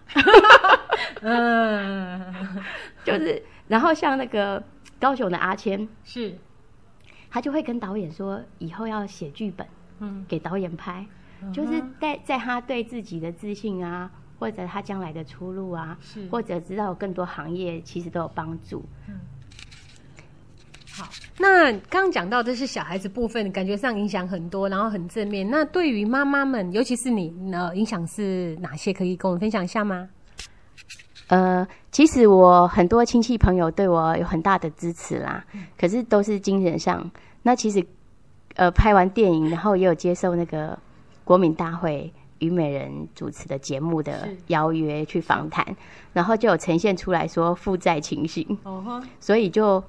[1.22, 2.34] 嗯，
[3.06, 3.44] 就是。
[3.68, 4.64] 然后像那个
[5.00, 6.36] 高雄的阿谦，是，
[7.30, 9.68] 他就会跟导演说，以后要写剧本，
[10.00, 11.06] 嗯，给导演拍，
[11.54, 18.84] 就是在在他对自己的自信啊，或者他将来的出路啊，是，或者知道更多行业，其实都有帮助。
[19.08, 19.20] 嗯。
[21.00, 21.08] 好，
[21.38, 25.50] 那刚刚讲到的是小孩子部分，感觉上影响很多，然后很正面。
[25.50, 28.92] 那对于妈妈们，尤其是你，呃，影响是哪些？
[28.92, 30.10] 可以跟我们分享一下吗？
[31.28, 35.46] 呃，其实我很多亲戚朋友对我有很大的支持啦，
[35.80, 37.10] 可是都是精神上。
[37.44, 37.82] 那其实，
[38.56, 40.78] 呃，拍完电影，然后也有接受那个
[41.24, 45.66] 国民大会虞美人主持的节目的邀约去访谈，
[46.12, 49.82] 然后就有呈现出来说负债情形，哦所以就。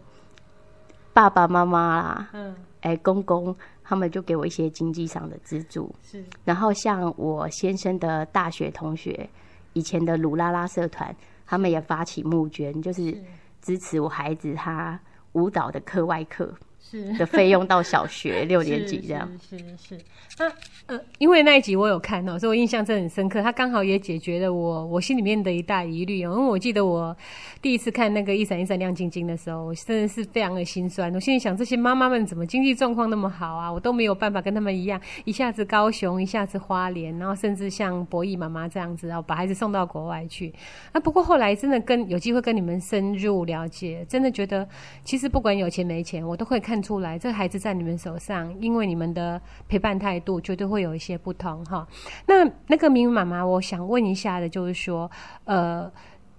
[1.13, 6.25] 爸爸妈妈啦，嗯，哎，公公他们就给我一些经济上的资助，是。
[6.45, 9.29] 然后像我先生的大学同学，
[9.73, 11.15] 以前的鲁拉拉社团，
[11.47, 13.13] 他们也发起募捐，就是
[13.61, 14.99] 支持我孩子他
[15.33, 16.55] 舞蹈的课外课。
[16.81, 19.99] 是的费用到小学 六年级这样，是是。
[20.39, 20.51] 那
[20.87, 23.43] 呃，因为那一集我有看哦，所以我印象真的很深刻。
[23.43, 26.33] 他刚好也解决了我我心里面的一大疑虑哦。
[26.35, 27.15] 因为我记得我
[27.61, 31.15] 第一次看那个一闪一闪亮晶晶的时候，我真的是非常的心酸。
[31.15, 33.71] 我心里想，这些妈妈们怎么经济状况那么好啊？
[33.71, 40.53] 我都没有办法跟他们一样，一下子高雄，一下子花莲，然后甚至像博弈妈妈这样子，然后把孩子送到国外去。
[40.93, 44.67] 啊，不过后来真的跟有机会跟你们深入了解，真的觉得
[45.05, 46.70] 其实不管有钱没钱，我都会看。
[46.71, 51.85] 看出来，这孩子在你们手上，因为你们的陪伴态度绝对会有一些不同哈。
[52.27, 55.11] 那那个明明妈妈，我想问一下的，就是说，
[55.47, 55.91] 呃，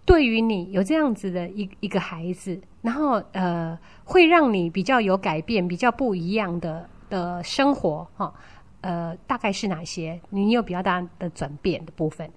[0.05, 8.33] 对于你有这样子的一一个孩子，然后呃，会让你比较有改变、比较不一样的的生活哈，
[8.79, 10.17] 呃，大概是哪些？
[10.29, 12.31] 你有比较大的转变的部分？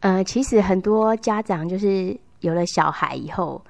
[0.00, 3.64] 呃，其实很多家长就是有了小孩以后，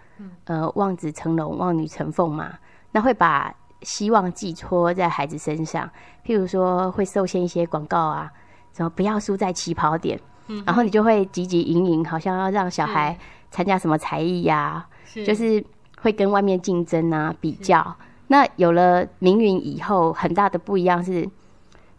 [0.46, 2.58] 呃，望子成龙、望女成凤嘛。
[2.92, 5.88] 那会把希望寄托在孩子身上，
[6.26, 8.32] 譬如说会受限一些广告啊，
[8.72, 13.16] 什么不要输在起跑点，嗯，然后你就会汲汲营营，好像要让小孩
[13.50, 14.84] 参加什么才艺呀，
[15.24, 15.62] 就是
[16.00, 17.96] 会跟外面竞争啊，比较。
[18.26, 21.28] 那有了名云以后，很大的不一样是，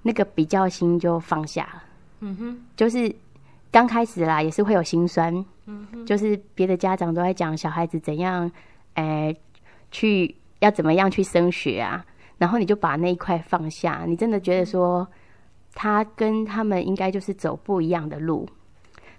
[0.01, 1.63] 那个比较心就放下。
[1.63, 1.83] 了，
[2.19, 3.15] 嗯哼，就是
[3.71, 5.33] 刚开始啦，也是会有心酸，
[5.65, 8.51] 嗯哼，就是别的家长都在讲小孩子怎样，
[8.95, 9.33] 哎，
[9.91, 10.35] 去。
[10.59, 12.05] 要怎么样去升学啊？
[12.37, 15.05] 然后你就把那一块放下，你真的觉得说，
[15.73, 18.47] 他跟他们应该就是走不一样的路。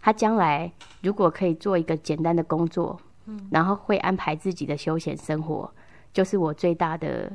[0.00, 0.72] 他将来
[1.02, 5.70] 如果可以做一个简单的工作，嗯，然后会安排自己的休闲生活，
[6.14, 7.30] 就是我最大的，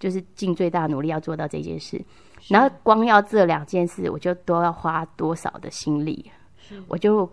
[0.00, 2.04] 就是尽最大努力要做到这件事。
[2.48, 6.28] 然后光要这两件事，我就都要花多少的心力，
[6.88, 7.30] 我就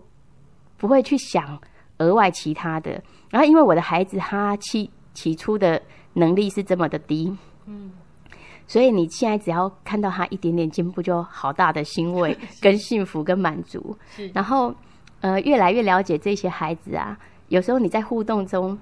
[0.78, 1.60] 不会去想
[1.98, 3.02] 额外其他的。
[3.32, 5.82] 然后因为我的孩子他起起初的。
[6.18, 7.32] 能力是这么的低，
[7.68, 7.92] 嗯，
[8.68, 13.96] 所以你现在只要看到他一点点进步，就好大的欣慰、 跟幸福、跟满足。
[14.16, 14.74] 是，然后
[15.22, 17.18] 呃，越来越了解这些孩子啊，
[17.50, 18.78] 有时候你在互动中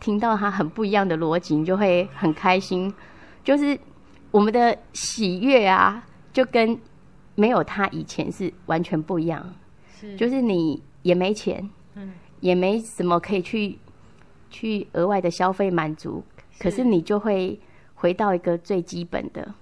[0.00, 2.92] 听到他很不一样的逻辑，你就会很开心。
[3.44, 3.78] 就是
[4.32, 6.76] 我们的喜悦啊，就跟
[7.36, 9.54] 没有他以前是完全不一样。
[10.00, 13.78] 是，就是你也没钱，嗯，也没什么可以去
[14.50, 16.22] 去额外的消费满足。
[16.58, 17.58] 可是你就会
[17.94, 19.54] 回到一个最基本的，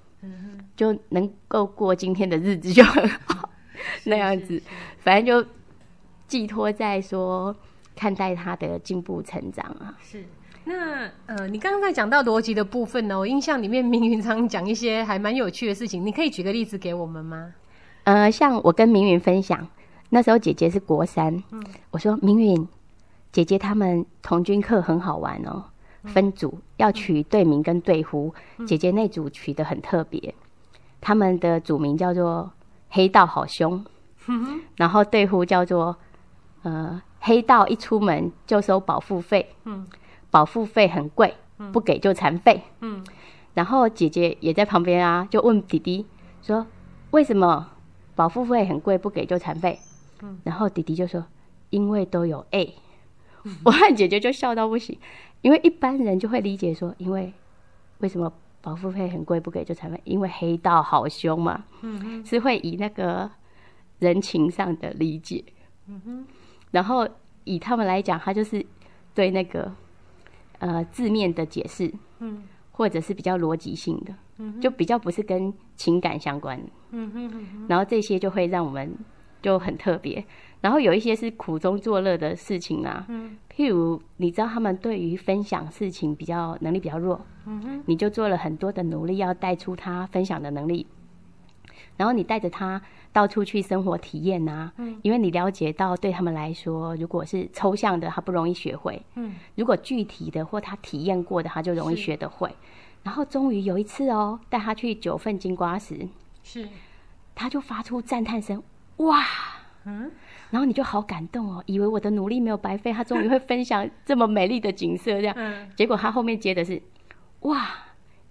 [0.77, 3.49] 就能够过今天的日子就很好，
[4.05, 4.61] 那样子，
[4.99, 5.49] 反正就
[6.27, 7.55] 寄托在说
[7.95, 9.95] 看待他的进步成长啊。
[10.03, 10.25] 是，
[10.65, 17.53] 那呃，你刚刚在讲到逻辑的部分呢，我印象里面明云常讲一些还蛮有趣的事情，你可以举个例子给我们吗？
[18.05, 19.67] 呃，像我跟明云分享，
[20.09, 22.69] 那时候姐姐是国三，嗯，我说明云
[23.33, 25.65] 姐姐他们童军课很好玩哦。
[26.05, 28.33] 分组要取队名跟队呼，
[28.67, 30.35] 姐姐那组取的很特别，
[31.01, 32.53] 他们的组名叫做
[32.89, 33.85] “黑道好凶
[34.77, 35.97] ”，然后队呼叫做
[36.63, 39.55] “呃黑道一出门就收保护费”，
[40.31, 41.35] 保护费很贵，
[41.73, 42.63] 不给就残废。
[43.55, 46.07] 然后姐姐也在旁边啊，就问弟弟
[46.43, 46.67] 说
[47.11, 47.69] 为什么
[48.15, 49.79] 保护费很贵不给就残废？
[50.45, 51.25] 然后弟弟就说
[51.71, 52.75] 因为都有 A，
[53.65, 54.99] 我和姐姐就笑到不行，
[55.43, 57.33] 因为一般人就会理解说，因为
[57.99, 59.99] 为什么保护费很贵不给就裁判？
[60.05, 61.65] 因为黑道好凶嘛，
[62.25, 63.31] 是会以那个
[63.99, 65.45] 人情上的理解，
[66.71, 67.09] 然后
[67.45, 68.65] 以他们来讲，他就是
[69.15, 69.73] 对那个
[70.59, 72.43] 呃字面的解释，嗯。
[72.73, 74.15] 或者是比较逻辑性的，
[74.59, 76.67] 就比较不是跟情感相关的。
[76.93, 77.67] 嗯哼哼哼。
[77.69, 78.97] 然后这些就会让我们
[79.41, 80.25] 就很特别。
[80.61, 83.37] 然后有一些是苦中作乐的事情啊，嗯。
[83.55, 87.83] 譬如你知道他们对于分享事情比较能力比较弱，嗯哼。
[87.87, 90.87] 你就做了很多的努力要带出他分享的能力，
[91.97, 92.81] 然后你带着他
[93.13, 94.99] 到处去生活体验啊、嗯。
[95.03, 99.35] 因为你了解到对他们来说，如果是抽象的，他不容易学会；嗯。
[99.57, 102.55] 如果具体的或他体验过的，他就容易学得会。
[103.03, 106.07] 然后终于有一次哦，带他去九份金瓜石，
[106.43, 106.69] 是。
[107.35, 108.63] 他就发出赞叹声，
[109.05, 109.25] 哇！
[109.85, 110.11] 嗯
[110.51, 115.35] 然后你就好感动哦，以为我的努力没有白费，他终于会分享这么美丽的景色，这样。
[115.39, 116.83] 嗯结果他后面接的是，
[117.41, 117.69] 哇，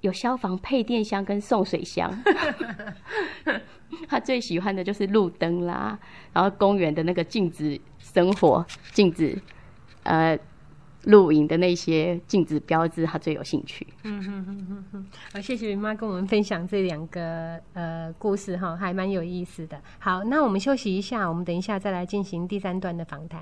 [0.02, 2.12] 有消防配电箱跟送水箱。
[4.08, 5.98] 他最喜欢的就是路灯啦，
[6.34, 9.36] 然后公园的那个镜子生活、镜子
[10.04, 10.38] 呃
[11.06, 13.88] 露营的那些禁止标志，他最有兴趣。
[14.04, 19.80] 嗯哼哼哼哼，好，谢谢云妈跟我们分享这两个呃故事哈，还蛮有意思的。
[20.00, 23.42] 好，那我们休息一下，我们等一下再来进行第三段的访谈。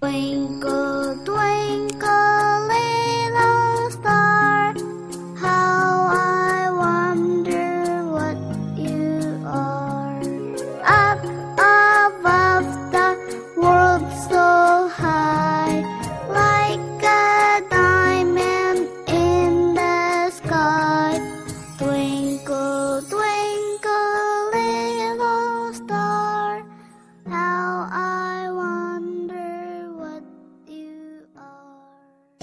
[0.00, 4.59] Twinkle, twinkle, little star,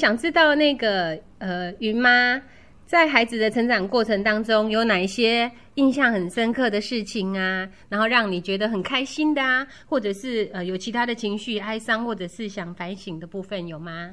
[0.08, 2.42] 想知道那个呃，云妈
[2.86, 7.68] 在孩子的成长过程当中有哪一些印象很深刻的事情啊？
[7.90, 14.12] 然后让你觉得很开心的啊，或者是呃有其他的情绪哀伤，或者是想反省的部分有吗？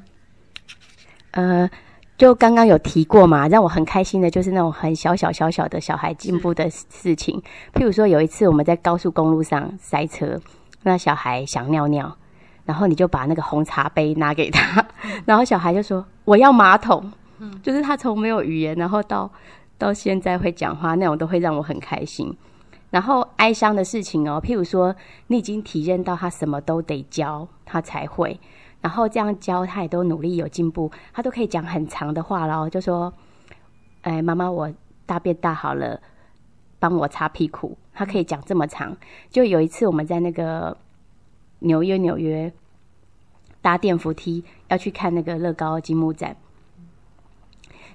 [1.30, 1.70] 呃，
[2.18, 7.40] 就刚刚有提过嘛，让我很开心的就是那种很小小小小的小孩进步的事情。
[7.72, 10.40] 譬如说，有一次我们在高速公路上塞车，
[10.82, 12.18] 那小孩想尿尿，
[12.64, 14.84] 然后你就把那个红茶杯拿给他，
[15.26, 19.30] 然后小孩就说我要马桶，嗯就是他从没有语言，然后到
[19.76, 22.34] 到现在会讲话，那种都会让我很开心。
[22.90, 24.94] 然后哀伤的事情哦，譬如说
[25.26, 28.38] 你已经体验到他什么都得教他才会，
[28.80, 33.12] 然后这样教他也都努力有进步，他都可以讲很长的话喽，就说
[34.02, 34.72] ：“哎，妈妈，我
[35.06, 36.00] 大便大好了，
[36.78, 38.96] 帮我擦屁股。”他可以讲这么长。
[39.28, 40.76] 就有一次我们在那个
[41.64, 42.52] 纽约，纽约
[43.60, 46.36] 搭电扶梯要去看那个乐高积木展，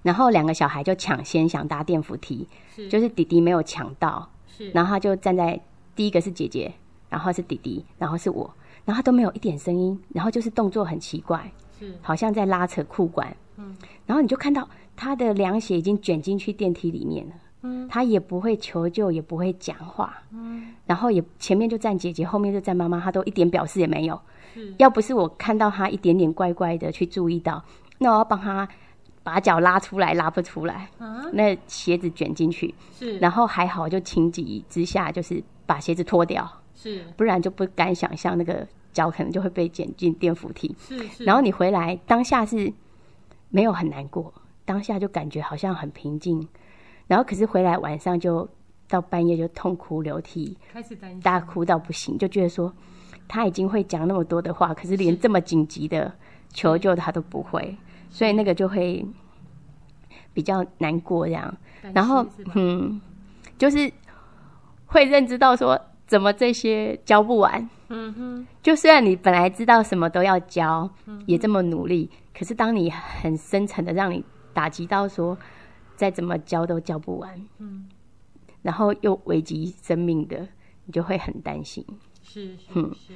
[0.02, 2.88] 然后两个小孩就抢先想搭电扶梯，是。
[2.90, 4.72] 就是弟弟没有抢到，是。
[4.72, 5.60] 然后他就站在
[5.96, 6.74] 第一个是姐姐，
[7.10, 8.54] 然后是弟弟，然后是我，
[8.86, 11.96] 然后他都没有一点声音，然后就是动作很奇怪，是。
[12.02, 13.78] 好像在拉扯裤管，嗯。
[14.06, 17.88] 然后你就看到他的凉鞋已经卷进去电梯里面了，嗯。
[17.88, 20.74] 他也不会求救，也不会讲话，嗯。
[20.86, 24.20] 然后也前面就站姐姐，后面就站妈妈，他都一点表示也没有。
[24.54, 24.74] 是。
[24.78, 27.64] 要不是我看到他一点点怪怪的去注意到，
[27.98, 28.68] 那我要帮他
[29.22, 31.26] 把脚拉出来，拉不出来，啊？
[31.34, 33.18] 那鞋子卷进去，是。
[33.20, 37.04] 然后还好就情急之下就是把鞋子脱掉，是。
[37.16, 40.76] 不然就不敢想象那个脚可能就会被卷进电扶梯。
[40.80, 42.74] 是是，然后你回来当下是
[43.50, 44.34] 没有很难过，
[44.66, 46.48] 当下就感觉好像很平静，
[47.10, 48.48] 然后可是回来晚上就
[48.88, 51.20] 到半夜就痛哭流涕，开始担心。
[51.22, 52.72] 大哭到不行，就觉得说
[53.28, 56.14] 他已经会讲那么多的话，可是连这么紧急的
[56.54, 57.76] 求救他都不会，
[58.12, 59.04] 所以那个就会
[60.34, 61.58] 比较难过这样。
[61.94, 63.02] 然后嗯，
[63.58, 63.92] 就是
[64.86, 67.68] 会认知到说怎么这些教不完。
[67.88, 68.48] 嗯哼。
[68.62, 70.88] 就虽然你本来知道什么都要教，
[71.26, 75.36] 也这么努力，可是当你很深沉的让你打击到说，
[76.00, 77.90] 再怎么教都教不完，嗯
[78.62, 80.48] 然后又危及生命的，
[80.86, 81.86] 你就会很担心。
[82.24, 83.14] 是是嗯是。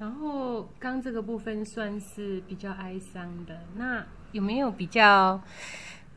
[0.00, 5.40] 然后刚这个部分算是比较哀伤的，那有没有比较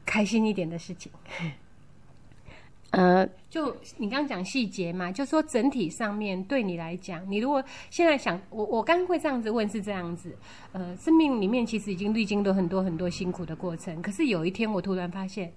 [0.03, 1.11] 开心一点的事情？
[2.91, 10.35] 呃，就你刚刚讲细节嘛，就说整体上面对你来讲，你如果现在想，我我刚刚会这样子问是这样子，
[10.71, 15.51] 呃，生命里面其实已经历经了很多很多辛苦的过程，可是有一天我突然发现，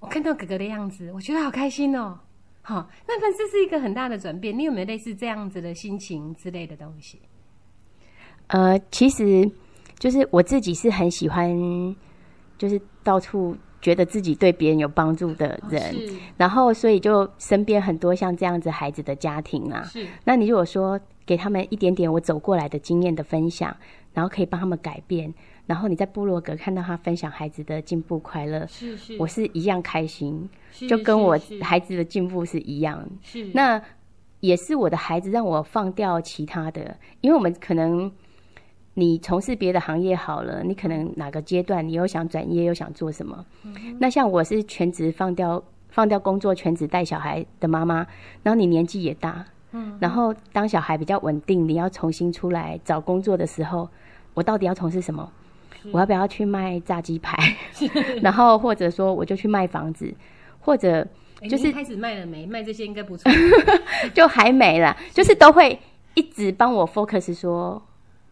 [0.00, 2.18] 我看到哥哥的样子，我觉得好开心哦。
[2.60, 4.58] 好，那份这是一个很大的转变。
[4.58, 7.20] 你有没有类似这样子的心情之类的东西？
[8.48, 9.50] 呃，其实
[9.98, 11.48] 就是我自己是很喜欢，
[12.58, 16.12] 就是到处觉得自己对别人有帮助的人，是。
[16.36, 20.06] 然后所以就身边很多像这样子孩子的家庭啊，是。
[20.24, 23.76] 那你如果说给他们一点点我走过来的经验的分享，
[24.14, 25.32] 然后可以帮他们改变，
[25.66, 30.48] 然后你在部落格看到他分享孩子的进步快乐，是是，我是一样开心，
[30.88, 33.08] 就跟我孩子的进步是一样。
[33.22, 33.50] 是。
[33.54, 33.80] 那
[34.40, 38.10] 也是我的孩子让我放掉其他的，因为我们可能
[38.98, 43.46] 你从事别的行业好了，你可能哪个阶段你又想转业又想做什么。
[44.00, 48.04] 那像我是全职放掉放掉工作，全职带小孩的妈妈，
[48.42, 53.88] 然后你年纪也大，嗯，然后当小孩比较稳定，你要重新出来找工作的时候，
[54.34, 55.30] 我到底要从事什么？
[55.92, 57.36] 我要不要去卖炸鸡排？
[58.20, 60.12] 然后或者说我就去卖房子，
[60.58, 61.06] 或者
[61.48, 62.44] 就是开始卖了没？
[62.46, 63.30] 卖这些应该不错。
[64.12, 65.78] 就还没啦，就是都会
[66.14, 67.80] 一直帮我 focus 说，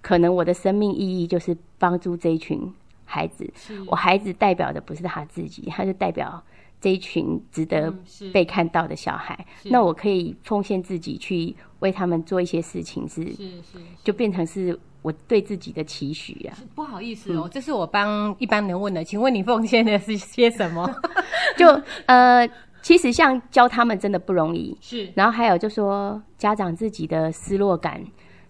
[0.07, 2.73] 可能我的生命意义就是帮助这一群
[3.05, 3.45] 孩子。
[3.89, 6.41] 我孩子代表的不是他自己，他就代表
[6.81, 7.93] 这一群值得
[8.33, 9.37] 被看到的小孩。
[9.65, 16.55] 那我可以奉献自己去为他们做一些事情是，是是，就变成是我对自己的期许啊。
[16.77, 20.89] 不好意思哦，这是我帮一般人问的，请问你奉献的是些什么？
[21.59, 21.67] 就
[22.07, 22.49] 呃，
[22.81, 24.77] 其实像教他们真的不容易。
[24.81, 28.01] 是然后还有就说家长自己的失落感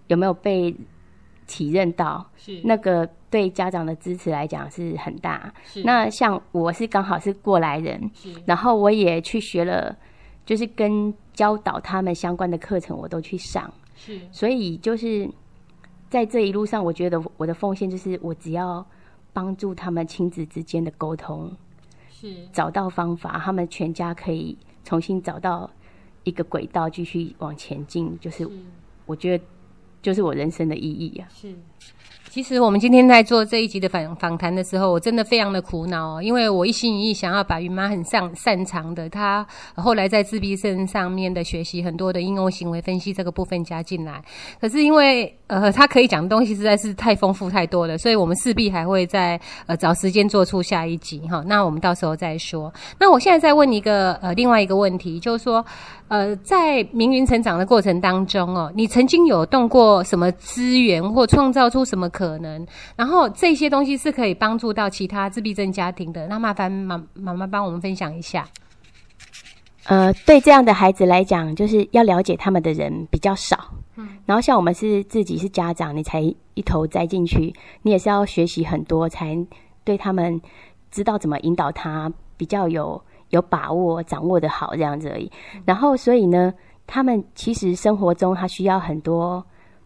[0.09, 0.77] 有没有被
[1.47, 2.25] 体认到？
[2.37, 5.53] 是那个对家长的支持来讲是很大。
[5.65, 9.97] 是那像我是刚好是过来人，是然后我也去学了，
[10.45, 13.73] 就是跟教导他们相关的课程，我都去上。
[13.95, 15.29] 是所以就是
[16.09, 18.85] 在这一路上，我觉得我的奉献就是我只要
[19.33, 21.51] 帮助他们亲子之间的沟通，
[22.11, 25.69] 是找到方法，他们全家可以重新找到
[26.25, 28.17] 一个轨道，继续往前进。
[28.21, 28.49] 就是
[29.07, 29.45] 我觉得，
[30.03, 31.29] 就是我人生的意义啊。
[31.35, 31.55] 是。
[32.29, 44.23] 其实我们今天在做这一集的访访谈的时候，我真的非常的苦恼哦，因为我一心一意想要把云妈很擅擅长的，她后来在自闭症上面的学习很多的应用行为分析这个部分加进来。
[44.61, 51.43] 可是因为呃，她可以讲的东西实在是太丰富太多了，所以我们势必还会在呃找时间做出下一集哈。
[51.47, 52.71] 那我们到时候再说。
[53.01, 55.65] 那我现在再问一个呃另外一个问题，就是说
[56.09, 62.67] 呃在明云成长的过程当中哦，你曾经有动过什么资源或创造出什么可能？
[62.95, 66.27] 然后这些东西是可以帮助到其他自闭症家庭的。
[66.29, 68.47] 那麻烦妈妈妈帮我们分享一下。
[69.85, 73.73] 呃，对这样的孩子来讲，就是要了解他们的人比较少。
[73.95, 76.21] 嗯，然后像我们是自己是家长，你才
[76.55, 79.37] 一头栽进去，你也是要学习很多，才
[79.85, 80.41] 对他们
[80.91, 83.01] 知道怎么引导他，比较有
[83.31, 85.31] 有把握，掌握的好这样子而已。
[85.65, 86.53] 然后，所以呢，
[86.87, 89.45] 他们其实生活中他需要很多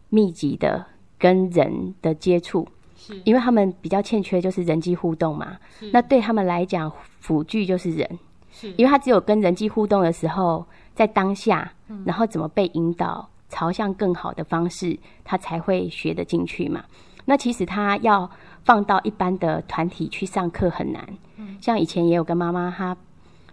[0.09, 0.85] 密集的
[1.19, 2.67] 跟人的接触，
[2.97, 5.57] 是因为他们比较欠缺就是人际互动嘛。
[5.93, 8.19] 那对他们来讲，辅具就是人。
[8.53, 11.73] 是因为他只有跟人际互动的时候，在当下，
[12.05, 16.85] 然后怎么被引导朝向更好的方式，他才会学得进去嘛。
[17.25, 18.29] 那其实他要
[18.65, 21.09] 放到一般的团体去上课很难。
[21.61, 22.97] 像以前也有跟妈妈，她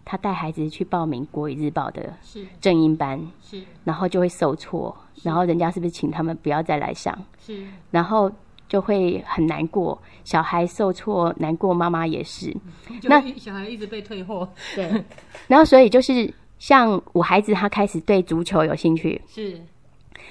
[0.09, 2.45] 她带孩子去报名国语日报的是。
[2.61, 3.61] 正音班，是。
[3.83, 7.13] 然后就会受挫，然后人家是不是请他们不要再来上？
[7.45, 7.67] 是。
[7.91, 8.31] 然后
[8.69, 12.55] 就会很难过，小孩受挫难过，妈妈也是。
[13.03, 15.03] 那小孩一直被退货，对，
[15.47, 19.61] 然后所以就是像我孩子，他开始对足球有兴趣，是。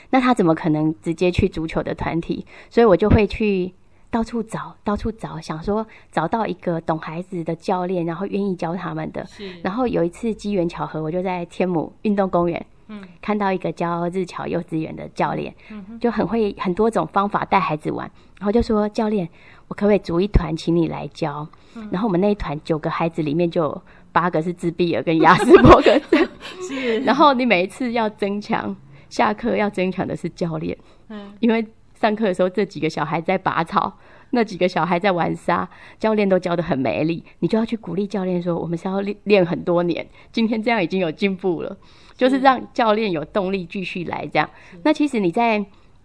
[0.08, 2.46] 那他怎么可能直接去足球的团体？
[2.70, 3.74] 所以我就会去
[4.16, 9.26] 到处找，到处找，想说找到一个懂孩子的教练，然后愿意教他们的。
[9.26, 9.60] 是。
[9.60, 15.54] 然后有一次机缘巧合，我就在天母运动公园，嗯，看到一个教日侨幼稚园的教练，
[16.00, 19.28] 就很会很多种方法带孩子玩，然后就说教练，
[19.68, 21.46] 我可不可以组一团，请你来教？
[21.90, 26.26] 然后我们那一团九个孩子里面就有八个是自闭儿跟雅斯伯格症，
[26.66, 27.00] 是。
[27.00, 28.74] 然后你每一次要增强，
[29.10, 30.74] 下课要增强的是教练，
[31.08, 31.34] 嗯。
[31.40, 31.66] 因为
[32.00, 33.98] 上课的时候这几个小孩在拔草，
[34.30, 35.68] 那几个小孩在玩沙，
[35.98, 41.76] 教练都教得很没力，你就要去鼓励教练说，我们是要练练很多年，今天这样已经有进步了，
[42.16, 44.48] 就是让教练有动力继续来这样。
[44.82, 45.64] 那其实你在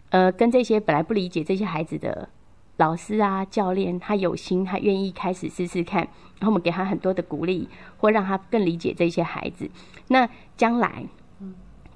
[0.09, 2.29] 呃跟这些本来不理解这些孩子的
[2.77, 6.01] 老师啊、教练，他有心，他愿意开始试试看，
[6.39, 7.67] 然后我们给他很多的鼓励，
[7.97, 9.69] 或让他更理解这些孩子。
[10.07, 10.27] 那
[10.57, 11.05] 将来，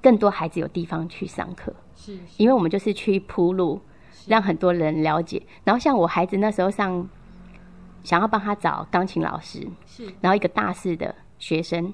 [0.06, 3.80] 更多孩子有地方去上课，是因为我们就是去铺路，
[4.28, 5.42] 让很多人了解。
[5.64, 7.08] 然后像我孩子那时候上，
[8.04, 10.06] 想要帮他找钢琴老师，是。
[10.20, 11.92] 然后一个大四的学生，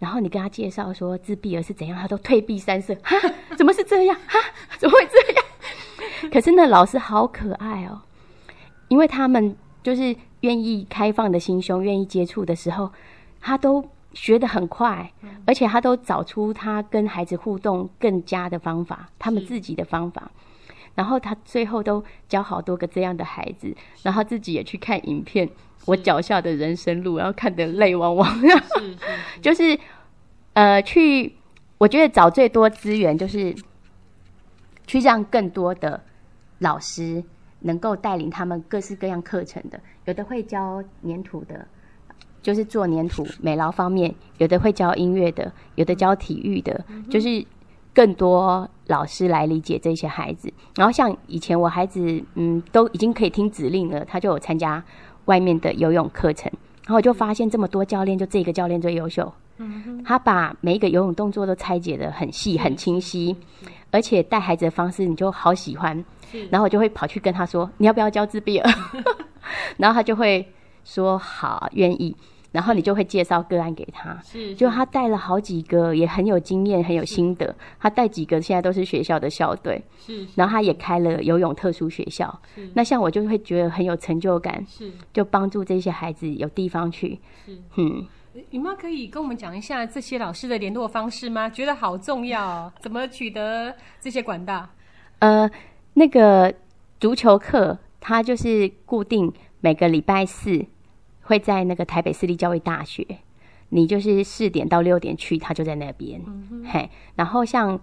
[0.00, 3.16] 然后你跟他介绍说自闭儿是怎样，他都退避三舍，哈，
[3.56, 4.16] 怎么是这样？
[4.26, 4.36] 哈，
[4.76, 5.44] 怎么会这样？
[6.32, 8.02] 可是那老师好可爱哦，
[8.88, 12.90] 因为他们就是愿意开放的心胸，愿意接触的时候，
[13.40, 15.12] 他都学得很快，
[15.44, 20.30] 而且他都找出他跟孩子互动更佳的方法，他们自己的方法。
[20.94, 25.50] 然后他最后都教好多个这样的孩子，然后自己也去看影片，
[25.86, 28.40] 我脚下的人生路，然后看得泪汪汪。
[28.40, 28.96] 是是
[29.42, 29.76] 就是
[30.52, 31.34] 呃，去
[31.78, 33.52] 我觉得找最多资源，就是
[34.86, 36.00] 去让更多的
[36.60, 37.24] 老师
[37.58, 41.66] 能够带领他们各式各样课程的，有的会教粘土的。
[42.44, 47.42] 就是做粘土美劳方面，有的会教音乐的，有的教体育的，就是
[47.94, 50.52] 更多老师来理解这些孩子。
[50.76, 54.84] 然后像以前我孩子，嗯，都已经可以听指令了，他就有参加
[55.24, 59.32] 外面的游泳课程，然后我就发现这么多教练，就这个教练最优秀。
[59.56, 63.34] 嗯他把每一个游泳动作都拆解的很细、很清晰，
[63.90, 66.04] 而且带孩子的方式你就好喜欢。
[66.50, 68.68] 然后我就会跑去跟他说：“你要不要教自闭儿？”
[69.78, 70.44] 然后他就会
[70.84, 72.14] 说：“好，愿意。”
[72.54, 74.16] 然后你就会介绍个案给他。
[74.22, 77.52] 是就他带了好几个，也很有经验，很有心得。
[77.80, 82.40] 他带几个现在都是学校的校队，是然后他也开了游泳特殊学校。
[82.74, 84.92] 那像我就会觉得很有成就感，是。
[85.12, 87.18] 就帮助这些孩子有地方去。
[87.44, 88.06] 是嗯，
[88.50, 91.50] 你妈可以跟我们讲一下这些老师的联络方式吗？
[91.50, 94.68] 觉得好重要哦，怎么取得这些管道？
[95.18, 95.50] 呃，
[95.94, 96.54] 那个
[97.00, 100.64] 足球课，它就是固定每个礼拜四
[101.24, 103.04] 会在那个台北私立教育大学，
[103.70, 106.20] 你就是四点到六点去，他就在那边。
[106.64, 107.78] 嘿，然后像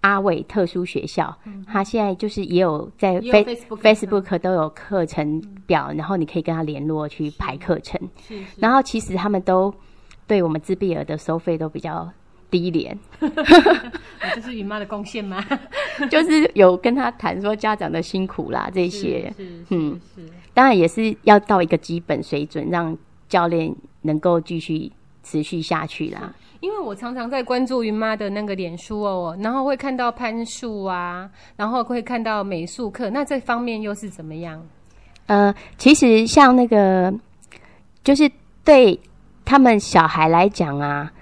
[0.00, 8.00] 阿伟特殊学校，他现在就是也有在 Face- Facebook Facebook 都有课程表，然后你可以跟他联络去排课程。
[8.56, 9.74] 然后其实他们都
[10.26, 12.08] 对我们自闭儿的收费都比较
[12.50, 15.44] 低廉，啊 这是雨妈的贡献吗？
[16.08, 19.32] 就是有跟他谈说家长的辛苦啦这些，
[19.70, 20.00] 嗯
[20.58, 22.98] 当然也是要到一个基本水准，让
[23.28, 24.90] 教练能够继续
[25.22, 26.34] 持续下去啦。
[26.58, 34.60] 因为我常常在关注云妈的那个脸书哦，然后会看到攀树啊，然后会看到美术课，那这方面又是怎么样？
[35.26, 37.14] 呃，其实像那个，
[38.02, 38.28] 就是
[38.64, 38.98] 对
[39.44, 41.12] 他们小孩来讲啊，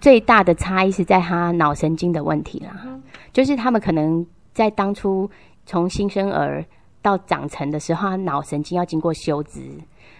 [0.00, 2.84] 最大的差异是在他脑神经的问题啦。
[3.32, 5.30] 就是他们可能在当初
[5.64, 6.64] 从新生儿
[7.02, 9.70] 到长成的时候，他脑神经要经过修枝，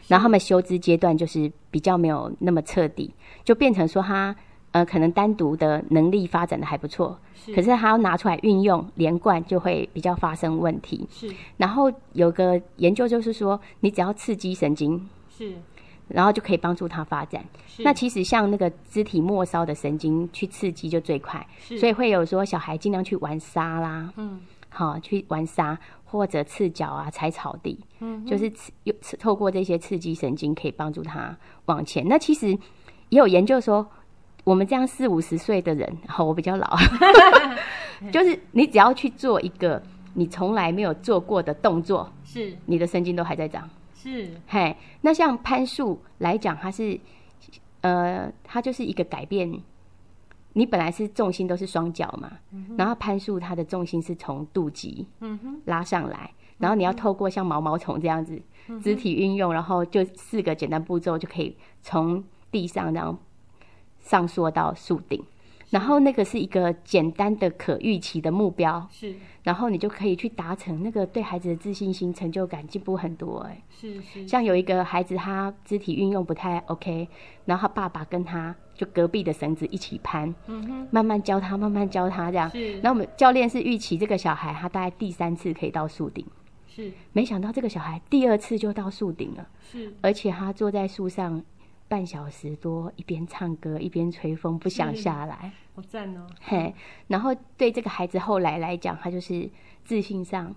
[0.08, 3.12] 然后他们修枝阶段就是比较没有那么彻底，
[3.44, 4.34] 就变成说他
[4.72, 7.18] 呃可能单独的能力发展的还不错，
[7.54, 11.06] 可是他要拿出来运用连贯，就会比较发生问题。
[11.10, 11.30] 是。
[11.56, 15.52] 然后有个研究就是说，你只要刺激神经，是。
[16.08, 17.44] 然后就可以帮助他发展。
[17.68, 17.84] 是。
[17.84, 21.46] 那其实像那个肢体末梢的神经去刺激就最快，
[21.78, 24.40] 所以会有说小孩尽量去玩沙啦，嗯
[24.70, 32.08] 好去玩沙或者赤脚啊、踩草地，嗯，就是刺有刺透过这些刺激神经可以帮助他往前。
[32.08, 32.48] 那其实
[33.10, 33.86] 也有研究说。
[34.42, 36.74] 我们这样四五十岁的人，好，我比较老，
[38.10, 39.80] 就是你只要去做一个
[40.14, 43.68] 你从来没有做过的动作，是你的神经都还在长。
[43.94, 46.98] 是嘿，那像攀树来讲，它是
[47.82, 49.52] 呃，它就是一个改变。
[50.52, 52.32] 你本来是重心都是双脚嘛，
[52.76, 55.04] 然后攀树它的重心是从肚脐
[55.66, 58.40] 拉上来，然后你要透过像毛毛虫这样子
[58.82, 63.16] 肢体运用，然后就四个简单步骤就可以从地上然后
[64.00, 65.22] 上溯到树顶，
[65.70, 74.28] 然后那个是一个简单的可预期的目标，是然后你就可以去达成那个对孩子的自信心、成就感进步很多哎、是是。
[74.28, 77.08] 像有一个孩子，他肢体运用不太 OK，
[77.46, 80.34] 然后他爸爸跟他就隔壁的绳子一起攀，
[80.90, 82.50] 慢慢教他，慢慢教他这样。
[82.54, 82.72] 嗯是。
[82.80, 86.26] 然后我们教练是预期这个小孩他大概第三次可以到树顶，
[86.68, 86.92] 是。
[87.12, 89.94] 没想到这个小孩第二次就到树顶了，是。
[90.02, 91.42] 而且他坐在树上
[91.90, 95.52] 半小时多，一边唱歌一边吹风，不想下来。
[95.74, 96.24] 好赞哦！
[96.40, 96.72] 嘿，
[97.08, 99.50] 然后对这个孩子后来来讲，他就是
[99.84, 100.54] 自信上，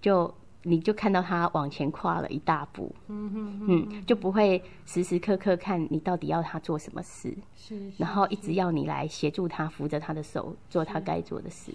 [0.00, 0.32] 就
[0.62, 11.72] 你就看到他往前跨了一大步，嗯就不会时时刻刻看你到底要他做什么事，是是然后一直要你来协助他，扶着他的手做他该做的事。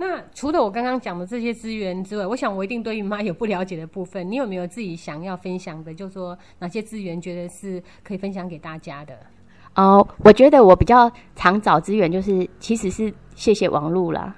[0.00, 5.92] 那除了我刚刚讲的这些资源之外，我想我一定对于妈有不了解的部分，你有没有自己想要分享的？
[5.92, 9.14] 就说哪些资源觉得是可以分享给大家的？
[9.74, 14.34] 哦，我觉得我比较常找资源，就是其实是谢谢网络啦。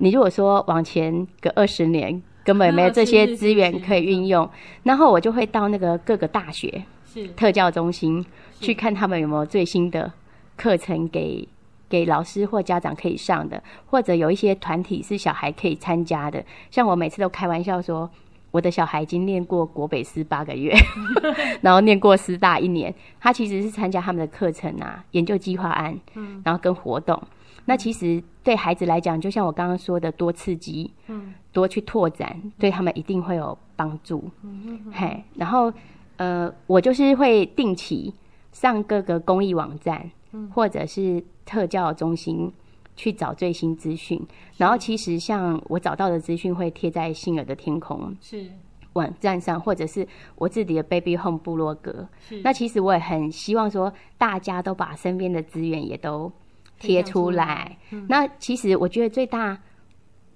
[0.00, 4.50] 你如果说往前个二十年，根本没有这些是是资源可以运用，
[4.82, 8.26] 然后我就会到那个各个大学，是特教中心
[8.60, 10.12] 去看他们有没有最新的
[10.56, 11.48] 课程给
[11.94, 16.44] 给老师或家长可以上的，或者有一些团体是小孩可以参加的。
[16.68, 18.10] 像我每次都开玩笑说，
[18.50, 20.74] 我的小孩已经念过国北师八个月，
[21.62, 27.22] 然后念过师大一年，他其实是参加他们的课程啊、研究计划案，嗯然后跟活动。
[27.66, 34.28] 那其实对孩子来讲，就像我刚刚说的，多刺激，嗯多去拓展，对他们一定会有帮助。
[34.42, 35.72] 嗯嘿，然后
[36.16, 38.12] 呃，我就是会定期
[38.50, 40.10] 上各个公益网站，嗯
[40.52, 42.52] 或者是特教中心
[42.96, 44.20] 去找最新资讯。
[44.56, 48.46] 然后其实像我找到的资讯会贴在信儿的天空是
[48.94, 50.06] 网站上，或者是
[50.36, 52.08] 我自己的 Baby Home 部落格。
[52.28, 56.30] 是那其实我也很希望说，大家都把身边的资源也都
[56.78, 57.76] 贴出来。
[58.08, 59.58] 那其实我觉得最大，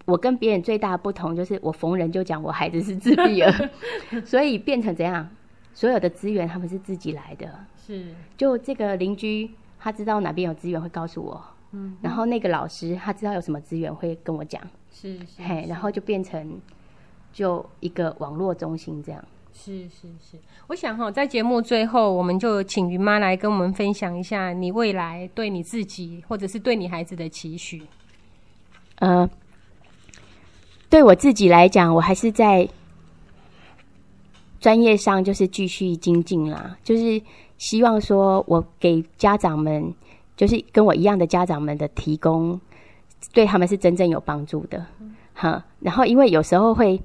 [0.07, 3.71] 我跟别人最大的不同就是，我逢人就讲我孩子是自闭儿，
[4.27, 5.29] 所以变成怎样？
[5.73, 7.49] 所有的资源他们是自己来的。
[7.77, 9.49] 是就这个邻居，
[9.79, 16.61] 他知道哪边有资源会告诉我，嗯，然后那个老师他知道有什么资源会跟我讲，是是嘿，然后就变成
[17.33, 19.25] 就一个网络中心这样。
[19.53, 27.83] 是是是，我想哈，在节目最后，我们就请云妈来跟我们分享一下你未来对你自己或者是对你孩子的期许。
[29.01, 29.29] 呃，
[30.89, 32.69] 对我自己来讲，我还是在
[34.61, 37.21] 专业上就是继续精进啦，就是
[37.59, 39.95] 希望说我给家长们，
[40.37, 42.59] 就是跟我一样的家长们的提供，
[43.35, 44.87] 对他们是真正有帮助的，
[45.35, 45.63] 哈。
[45.81, 46.99] 然后因为有时候会。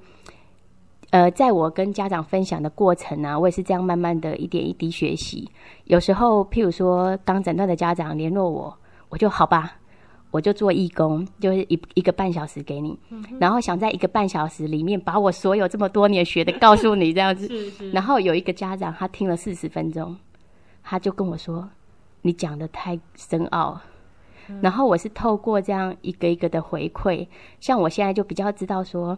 [1.09, 5.47] 呃，在我跟家长分享的过程啊，我也是这样慢慢的一点一滴学习。
[5.83, 8.75] 有时候，譬如说刚诊断的家长联络我，
[9.09, 9.75] 我就好吧，
[10.31, 12.97] 我就做义工，就是一一个半小时给你，
[13.39, 17.45] 然后想在一个半小时里面把我所有这么多年学的告诉你这样子。
[17.53, 20.17] 是是然后有一个家长他听了四十分钟，
[20.83, 21.69] 他就跟我说
[22.21, 23.81] ：“你讲的太深奥。”
[24.61, 27.25] 然后我是透过这样一个一个的回馈，
[27.61, 29.17] 像我现在就比较知道说，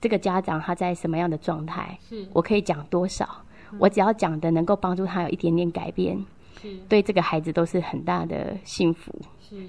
[0.00, 2.24] 这个家长他在什么样的状态，是。
[2.32, 3.42] 我可以讲多少，
[3.78, 6.24] 我只要讲的能够帮助他有一点点改变，
[6.62, 6.76] 是。
[6.88, 9.12] 对这个孩子都是很大的幸福。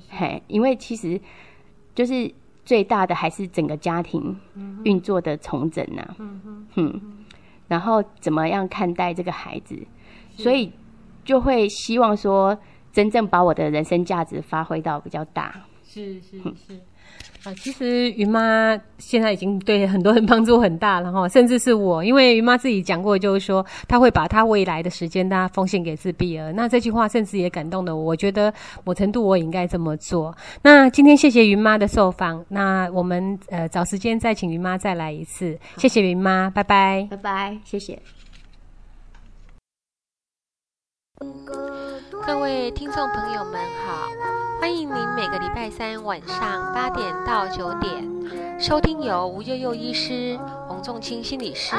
[0.10, 1.20] 嘿，因为其实
[1.94, 2.32] 就是
[2.64, 4.36] 最大的还是整个家庭
[4.84, 6.16] 运作的重整呐、
[6.76, 7.02] 嗯
[7.68, 9.76] 然后怎么样看待这个孩子，
[10.38, 10.72] 所以
[11.26, 12.58] 就会希望说，
[12.94, 15.54] 真正把我的人生价值发挥到比较大。
[15.84, 16.80] 是是是。
[17.44, 26.52] 啊，其实云妈现在已经对很多人帮助很大了哈， 甚至是我，因为云妈自己讲过，就是说她会把她未来的时间，大家奉献给自闭儿。
[26.54, 28.52] 那这句话甚至也感动了我，我觉得
[28.84, 30.36] 某程度我也应该这么做。
[30.64, 37.08] 那今天谢谢云妈的受访，那我们呃找时间再请云妈再来一次，谢谢云妈，拜拜。
[37.12, 38.02] 拜拜，谢谢。
[41.18, 43.54] 各位听众朋友们
[43.86, 44.10] 好，
[44.60, 50.38] 欢迎您每个礼拜三晚上八点到九点收听由吴悠悠医师、
[50.68, 51.74] 洪仲清心理师、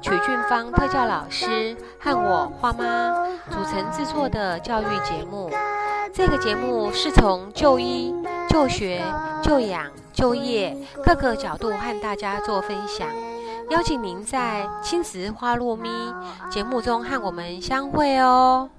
[0.00, 3.12] 曲俊芳特教老师和我花妈
[3.50, 5.50] 组成制作的教育节目。
[6.12, 8.14] 这个节目是从就医、
[8.48, 9.02] 就学、
[9.42, 13.08] 就养、就业各个角度和大家做分享。
[13.70, 15.90] 邀请您在亲子花落咪
[16.50, 18.70] 节目中和我们相会哦。